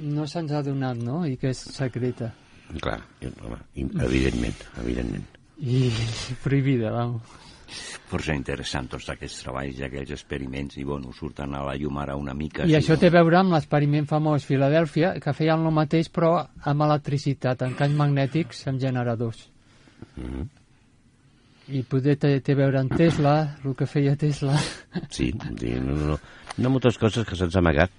[0.00, 1.24] no se'ns ha donat, no?
[1.26, 2.30] I que és secreta.
[2.78, 3.00] Clar,
[3.42, 3.58] home,
[4.06, 5.26] evidentment, evidentment.
[5.58, 5.90] I
[6.44, 7.49] prohibida, vamos.
[8.10, 12.16] Força interessant tots aquests treballs i aquells experiments i bueno, surten a la llum ara
[12.18, 15.74] una mica I sí, això té a veure amb l'experiment famós Filadèlfia, que feien el
[15.74, 16.32] mateix però
[16.64, 19.48] amb electricitat, en camps magnètics amb generadors.
[20.16, 20.48] Mhm.
[21.70, 24.56] I poder té, té a veure amb Tesla, el que feia Tesla.
[25.10, 25.50] Sí, no,
[25.86, 26.18] no, no.
[26.58, 27.92] Hi ha moltes coses que se'ns ha amagat.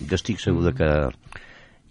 [0.00, 0.88] Jo estic segur de que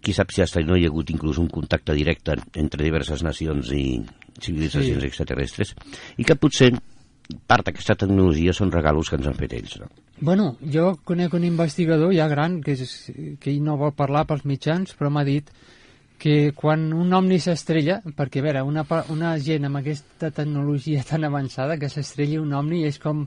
[0.03, 3.71] qui sap si hasta no hi ha hagut inclús un contacte directe entre diverses nacions
[3.71, 4.01] i
[4.43, 5.07] civilitzacions Sí.
[5.07, 5.71] extraterrestres
[6.17, 6.73] i que potser
[7.47, 9.77] part d'aquesta tecnologia són regalos que ens han fet ells.
[9.81, 9.89] No?
[10.23, 14.45] Bueno, jo conec un investigador ja gran, que, és, que ell no vol parlar pels
[14.47, 15.49] mitjans, però m'ha dit
[16.23, 21.25] que quan un omni s'estrella, perquè a veure, una, una gent amb aquesta tecnologia tan
[21.27, 23.25] avançada que s'estrelli un omni és com,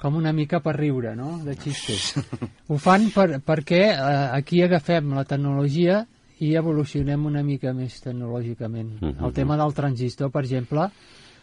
[0.00, 2.14] com una mica per riure, no?, de xistes.
[2.70, 3.98] Ho fan per, perquè eh,
[4.38, 6.00] aquí agafem la tecnologia
[6.42, 8.96] i evolucionem una mica més tecnològicament.
[9.00, 9.26] Mhm.
[9.26, 10.88] El tema del transistor, per exemple,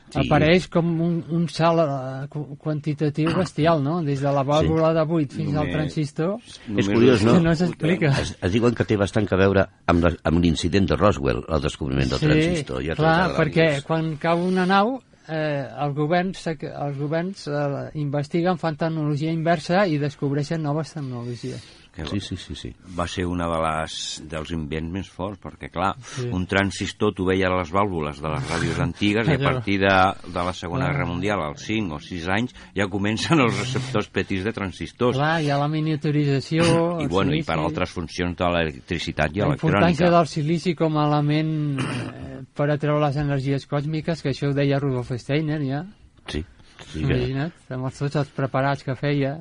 [0.10, 0.20] Sí.
[0.26, 4.00] apareix com un, un salt eh, qu- quantitatiu bestial, no?
[4.04, 6.38] Des de la vàlvula de buit fins al Només- transistor.
[6.76, 7.34] És curiós, no?
[7.38, 8.14] Que no s'explica.
[8.22, 11.62] Es, es diuen que té bastant que veure amb, la, amb l'incident de Roswell, el
[11.62, 12.82] descobriment del transistor.
[12.86, 14.96] Ja clar, perquè quan cau una nau,
[15.30, 21.62] eh, els governs, sec- els governs eh, investiguen, fan tecnologia inversa i descobreixen noves tecnologies.
[22.00, 22.72] Que Sí, sí, sí, sí.
[22.98, 23.96] va ser una de les,
[24.32, 26.28] dels invents més forts, perquè, clar, Sí.
[26.34, 29.94] un transistor, tu veies les vàlvules de les ràdios antigues i a partir de,
[30.28, 34.44] de la Segona Guerra Mundial, als 5 o 6 anys, ja comencen els receptors petits
[34.48, 35.18] de transistors.
[35.18, 36.64] Clar, hi ha la miniaturització...
[37.04, 40.12] I, bueno, i per silici, altres funcions de l'electricitat i La importància electrònica.
[40.18, 44.80] del silici com a element eh, per atreure les energies còsmiques, que això ho deia
[44.80, 45.84] Rudolf Steiner, ja.
[46.30, 46.44] Sí,
[46.92, 47.02] sí.
[47.04, 49.38] Imagina't, amb els tots els preparats que feia.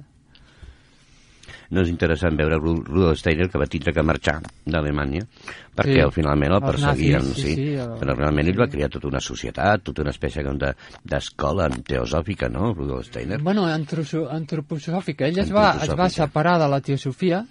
[1.71, 5.21] No és interessant veure Ru- Rudolf Steiner que va tindre que marxar d'Alemanya
[5.77, 6.11] perquè Sí.
[6.15, 9.21] finalment el perseguien, nazis, sí, sí, sí, el- però realment ell va crear tota una
[9.21, 13.41] societat, tota una espècie com de- d'escola teosòfica, no, Rudolf Steiner?
[13.43, 15.27] Bueno, antroso- antroposòfica.
[15.29, 17.45] Ell es va, es va separar de la teosofia,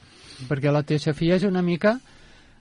[0.50, 2.00] perquè la teosofia és una mica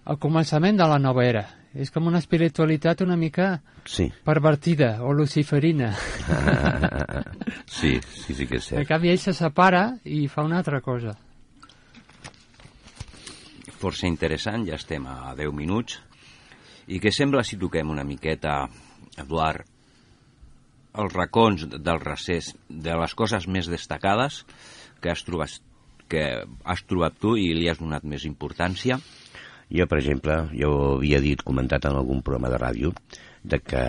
[0.07, 1.49] el començament de la nova era.
[1.75, 4.11] És com una espiritualitat una mica Sí.
[4.25, 5.93] pervertida o luciferina.
[7.67, 8.89] sí, sí, sí que és En cert.
[8.89, 11.17] canvi, ell se separa i fa una altra cosa.
[13.77, 15.99] Força interessant, ja estem a 10 minuts.
[16.89, 18.63] I què sembla si toquem una miqueta,
[19.21, 19.67] Eduard,
[20.97, 24.45] els racons del recés, de les coses més destacades
[25.03, 25.59] que has trobat,
[26.09, 26.25] que
[26.65, 28.99] has trobat tu i li has donat més importància?
[29.67, 32.93] Jo, per exemple, jo havia dit, comentat en algun programa de ràdio,
[33.47, 33.83] de que,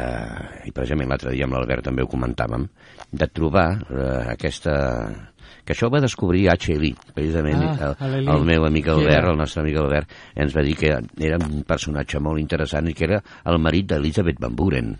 [0.69, 2.67] i precisament l'altre dia amb l'Albert també ho comentàvem,
[3.11, 4.75] de trobar eh, aquesta...
[5.67, 6.75] que això ho va descobrir H.
[6.79, 10.75] Lee, precisament Ah, el, el meu amic Albert, el nostre amic Albert, ens va dir
[10.79, 10.93] que
[11.27, 13.19] era un personatge molt interessant i que era
[13.51, 14.93] el marit d'Elisabeth Van Buren.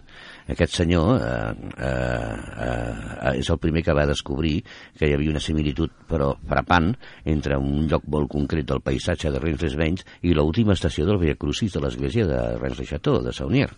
[0.47, 2.35] Aquest senyor eh, eh,
[2.65, 4.61] eh, és el primer que va descobrir
[4.97, 6.93] que hi havia una similitud, però frapant,
[7.27, 11.75] entre un lloc molt concret del paisatge de Rennes-les-Bains i l'última estació del Via Crucis
[11.75, 13.69] de l'església de Rennes-le-Château, de Saunier.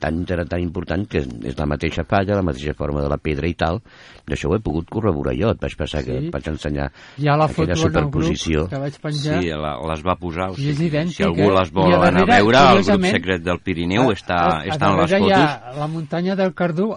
[0.00, 3.48] Tan, tan, tan important que és la mateixa falla, la mateixa forma de la pedra
[3.48, 3.80] i tal,
[4.28, 6.26] d'això ho he pogut corroborar jo, et vaig passar que Sí.
[6.26, 8.68] et vaig ensenyar Hi ha la foto aquella en el grup superposició.
[8.68, 9.40] que vaig penjar.
[9.42, 10.50] Sí, la, les va posar.
[10.50, 13.42] O sigui, idèntic, si algú les vol a anar a darrere, veure, el grup secret
[13.42, 15.74] del Pirineu està, a, a està en les darrere hi fotos.
[15.74, 16.92] ha la muntanya del Cardú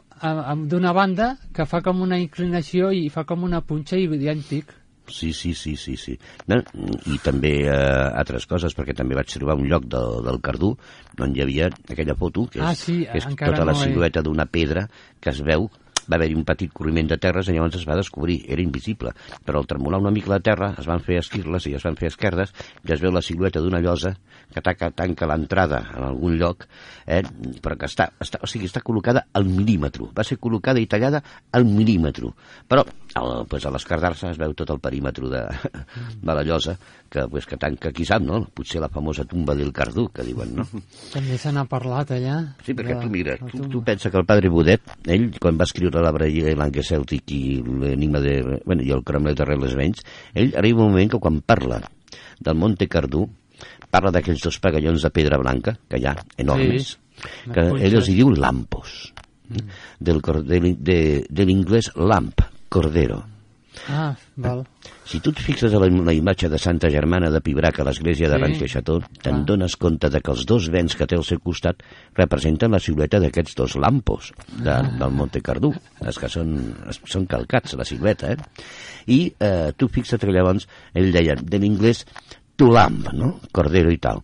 [0.70, 4.66] d'una banda que fa com una inclinació i fa com una punxa i idèntic.
[5.08, 6.18] Sí, sí, sí, sí, sí.
[6.48, 6.58] No,
[7.06, 7.72] I també eh,
[8.18, 10.72] altres coses, perquè també vaig trobar un lloc del, del Cardú
[11.22, 13.84] on hi havia aquella foto, que és, Ah, sí, que és tota la no he-
[13.90, 14.88] silueta d'una pedra
[15.22, 15.70] que es veu
[16.10, 19.14] va haver-hi un petit corriment de terres i llavors es va descobrir, era invisible
[19.46, 22.12] però al tremolar una mica la terra es van fer esquirles i es van fer
[22.12, 22.54] esquerdes
[22.84, 24.16] i es veu la silueta d'una llosa
[24.54, 26.68] que tanca, tanca l'entrada en algun lloc
[27.06, 27.24] eh?
[27.62, 31.24] però que està, està, o sigui, està col·locada al milímetre va ser col·locada i tallada
[31.52, 32.32] al milímetre
[32.70, 32.86] però
[33.16, 35.44] al, pues, a l'esquerdar-se es veu tot el perímetre de,
[36.22, 36.76] de la llosa
[37.10, 38.42] que, pues, que tanca, qui sap, no?
[38.56, 40.66] potser la famosa tumba del Cardú que diuen, no?
[41.14, 42.38] També se n'ha parlat allà.
[42.66, 45.68] Sí, perquè de tu mira, tu, tu pensa que el padre Bodet, ell, quan va
[45.70, 48.36] escriure la Braille i l'Angue Cèltic i l'enigma de...
[48.66, 51.82] Bueno, i el cromlet de les Vents, ell arriba un moment que quan parla
[52.40, 53.28] del Monte Cardú,
[53.92, 57.94] parla d'aquells dos pagallons de pedra blanca, que hi ha, enormes, Sí, que unes ell
[58.02, 59.14] els hi diu lampos,
[60.00, 60.98] del, cor- de, de,
[61.30, 62.34] de l'inglès lamp,
[62.68, 63.22] cordero.
[63.90, 64.64] Ah, val.
[65.06, 68.30] Si tu et fixes a la, la imatge de Santa Germana de Pibrac a l'església
[68.30, 68.68] de Sí.
[68.68, 69.44] Chateau, te'n Ah.
[69.46, 71.84] dones compte de que els dos vents que té al seu costat
[72.16, 74.82] representen la silueta d'aquests dos lampos de, Ah.
[74.82, 78.38] del Monte Cardú, els que són, són calcats, la silueta, eh?
[79.08, 82.06] I eh, tu fixa't que llavors ell deia, de l'inglès,
[82.56, 83.40] to lamp, no?
[83.52, 84.24] Cordero i tal.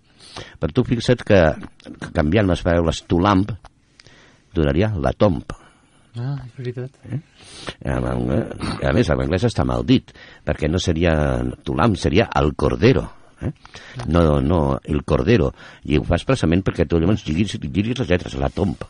[0.59, 1.41] Però tu fixa't que,
[1.99, 3.49] que canviant les paraules to lamp
[4.53, 5.43] donaria la tomb.
[6.19, 6.97] Ah, és veritat.
[7.07, 7.19] Eh?
[7.87, 10.11] A més, en anglès està mal dit,
[10.47, 11.13] perquè no seria
[11.63, 13.05] Tulam, seria el Cordero.
[13.41, 13.51] Eh?
[14.11, 15.51] No, no, el Cordero.
[15.87, 18.83] I ho fa expressament perquè tu llavors lliguis, lliguis les lletres, la tomb.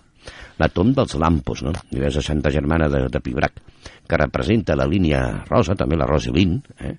[0.62, 1.72] La tomb dels lampos, no?
[1.94, 3.62] I veus a Santa Germana de, de Pibrac,
[4.10, 6.98] que representa la línia rosa, també la Roselín, eh?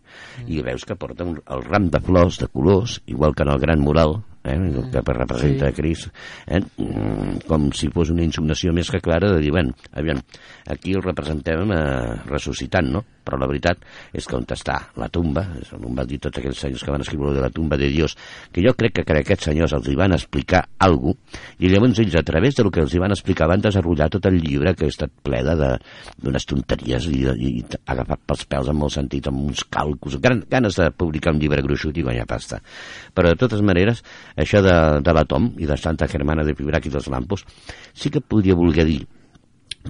[0.49, 3.61] i veus que porta un, el ram de flors de colors, igual que en el
[3.63, 4.55] gran mural, eh?
[4.55, 5.75] el que representa Sí.
[5.75, 6.11] Cris,
[6.47, 6.61] eh?
[6.77, 10.21] Mm, com si fos una insignació més que clara de dir, bueno, aviam,
[10.67, 13.05] aquí el representem eh, ressuscitant, no?
[13.23, 15.45] Però la veritat és que on està la tumba,
[15.79, 18.17] on van dir tots aquells senyors que van escriure de la tumba de Dios,
[18.53, 21.19] que jo crec que, que aquests senyors els hi van explicar alguna
[21.63, 24.41] i llavors ells, a través del que els hi van explicar, van desenvolupar tot el
[24.43, 28.97] llibre que ha estat ple d'unes tonteries i, i, i agafat pels pèls en molt
[28.97, 32.61] sentit, amb uns càlculs, gran, ganes de publicar un llibre gruixut i guanyar pasta.
[33.15, 34.03] Però de totes maneres,
[34.37, 37.47] això de, de la Tom i de Santa Germana de Pibrac i dels Lampos
[37.95, 39.03] sí que podria voler dir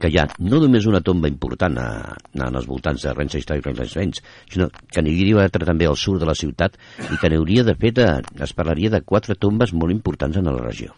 [0.00, 1.86] que hi ha no només una tomba important a,
[2.16, 5.96] a, als voltants de Rennes i Rennes Vents, sinó que n'hi hauria altra també al
[6.00, 6.78] sud de la ciutat
[7.10, 10.56] i que n'hauria de fet, de, es parlaria de quatre tombes molt importants en la
[10.60, 10.94] regió.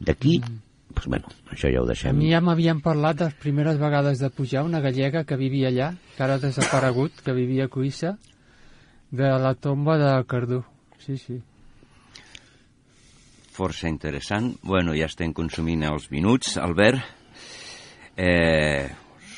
[0.00, 2.16] D'aquí, doncs, bueno, això ja ho A deixem.
[2.16, 6.22] mi ja m'havien parlat les primeres vegades de pujar una gallega que vivia allà, que
[6.24, 8.16] ara ha desaparegut, que vivia a Cuissa,
[9.10, 10.64] de la tomba de Cardú.
[10.98, 11.40] Sí, sí.
[13.52, 14.54] Força interessant.
[14.62, 17.00] Bueno, ja estem consumint els minuts, Albert.
[18.20, 18.90] Eh,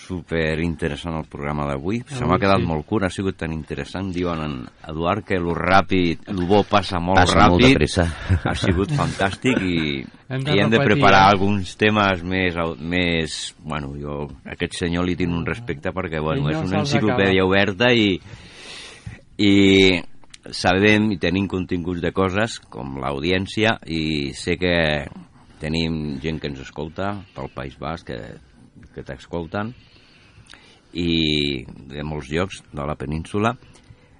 [0.03, 2.01] super interessant el programa d'avui.
[2.11, 2.67] Se m'ha quedat sí.
[2.69, 4.11] molt curt, ha sigut tan interessant.
[4.13, 4.57] Diuen en
[4.91, 7.69] Eduard que lo ràpid, lo bo passa molt Passa molt ràpid.
[7.71, 8.07] de pressa.
[8.43, 11.33] Ha sigut fantàstic i, Hem de i hem de preparar eh?
[11.37, 13.41] alguns temes més, més...
[13.63, 17.47] Bueno, jo a aquest senyor li tinc un respecte perquè, bueno, no és una enciclopèdia
[17.47, 18.17] oberta i
[19.43, 19.53] i
[20.53, 24.75] sabem i tenim continguts de coses com l'audiència i sé que
[25.63, 28.19] tenim gent que ens escolta pel País Basc que,
[28.95, 29.73] que t'escolten
[30.93, 33.55] i de molts llocs de la península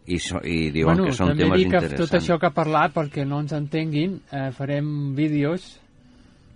[0.07, 2.11] i, so, i diuen bueno, que són també temes dic que interessants.
[2.11, 5.69] tot això que ha parlat, perquè no ens entenguin, eh, farem vídeos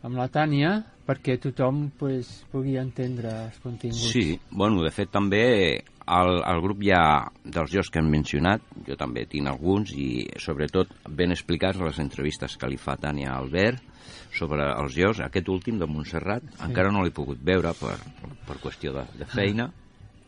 [0.06, 4.08] amb la Tània perquè tothom pues, pugui entendre els continguts.
[4.10, 5.44] Sí, bueno, de fet també
[6.06, 10.90] al, al grup ha dels jocs que hem mencionat, jo també tinc alguns i sobretot
[11.06, 13.94] ben explicats les entrevistes que li fa Tània Albert
[14.36, 16.60] sobre els jocs, aquest últim de Montserrat, sí.
[16.68, 17.96] encara no l'he pogut veure per,
[18.46, 19.70] per qüestió de, de feina.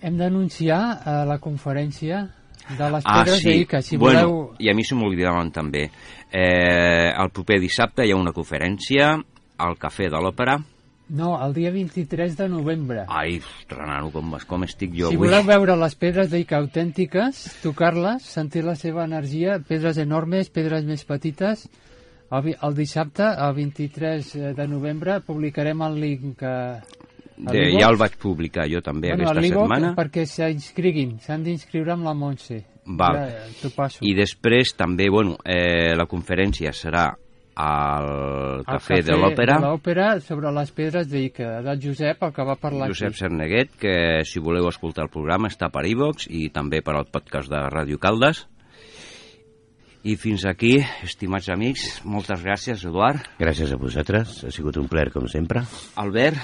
[0.00, 2.24] Hem d'anunciar a la conferència
[2.68, 3.52] de les Ah, pedres sí.
[3.52, 4.56] d'Ica, si bueno, voleu...
[4.60, 5.86] I a mi se m'oblidaven també.
[6.30, 9.14] Eh, el proper dissabte hi ha una conferència
[9.58, 10.58] al Cafè de l'Òpera.
[11.08, 13.06] No, el dia 23 de novembre.
[13.08, 13.38] Ai,
[13.70, 15.24] Renano, com, com estic jo si avui.
[15.30, 21.06] voleu veure les pedres d'Ica autèntiques, tocar-les, sentir la seva energia, pedres enormes, pedres més
[21.08, 21.64] petites,
[22.30, 27.96] el, el dissabte, el 23 de novembre, publicarem el link a, a De, ja el
[28.00, 29.94] vaig publicar jo també bueno, aquesta setmana.
[29.96, 32.64] perquè s'inscriguin, s'han d'inscriure amb la Montse.
[32.88, 33.18] Val.
[33.62, 34.00] Ja, passo.
[34.02, 37.10] I després també, bueno, eh, la conferència serà
[37.58, 38.08] al
[38.60, 39.58] El Cafè, de l'Òpera.
[39.58, 43.18] de l'Òpera sobre les pedres d'Ica, del Josep, el que va parlar Josep aquí.
[43.18, 47.50] Cerneguet, que si voleu escoltar el programa està per iVox i també per al podcast
[47.50, 48.46] de Ràdio Caldes.
[50.08, 53.26] I fins aquí, estimats amics, moltes gràcies, Eduard.
[53.40, 55.60] Gràcies a vosaltres, ha sigut un plaer com sempre.
[56.00, 56.38] Albert,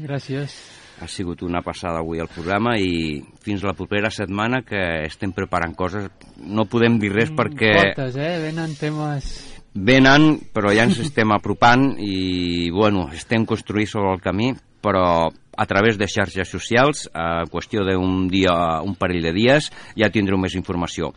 [0.00, 0.56] Gràcies.
[0.98, 5.76] ha sigut una passada avui al programa i fins la propera setmana que estem preparant
[5.78, 6.08] coses.
[6.40, 8.32] No podem dir res perquè Portes, eh?
[8.48, 9.30] Venen temes...
[9.76, 14.50] venen, però ja ens estem apropant i, bueno, estem construint sobre el camí,
[14.82, 20.10] però a través de xarxes socials, a qüestió d'un dia, un parell de dies, ja
[20.12, 21.12] tindreu més informació.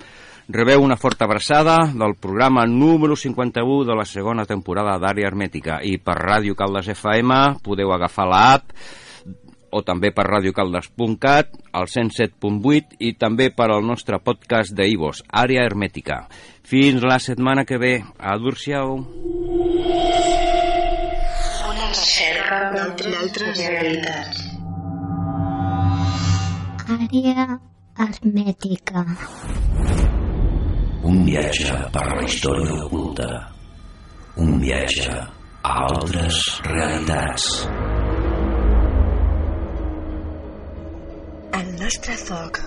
[0.50, 6.00] Rebeu una forta abraçada del programa número 51 de la segona temporada d'Àrea Hermètica i
[6.02, 8.74] per Ràdio Caldes FM podeu agafar la app
[9.70, 16.26] o també per radiocaldes.cat, al 107.8 i també per al nostre podcast d'Ivos, Àrea Hermètica.
[16.66, 18.04] Fins la setmana que ve.
[18.18, 18.97] Adúrciau.
[21.70, 24.50] Una recerca d'altres realitats.
[26.89, 27.60] Àrea
[28.00, 29.06] hermètica.
[31.02, 33.28] Un viatge per la història oculta.
[34.43, 37.45] Un viatge a altres realitats.
[41.60, 42.60] El nostre foc.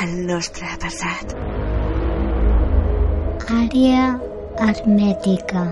[0.00, 1.36] El nostre passat.
[3.60, 4.10] Àrea
[4.66, 5.64] hermètica.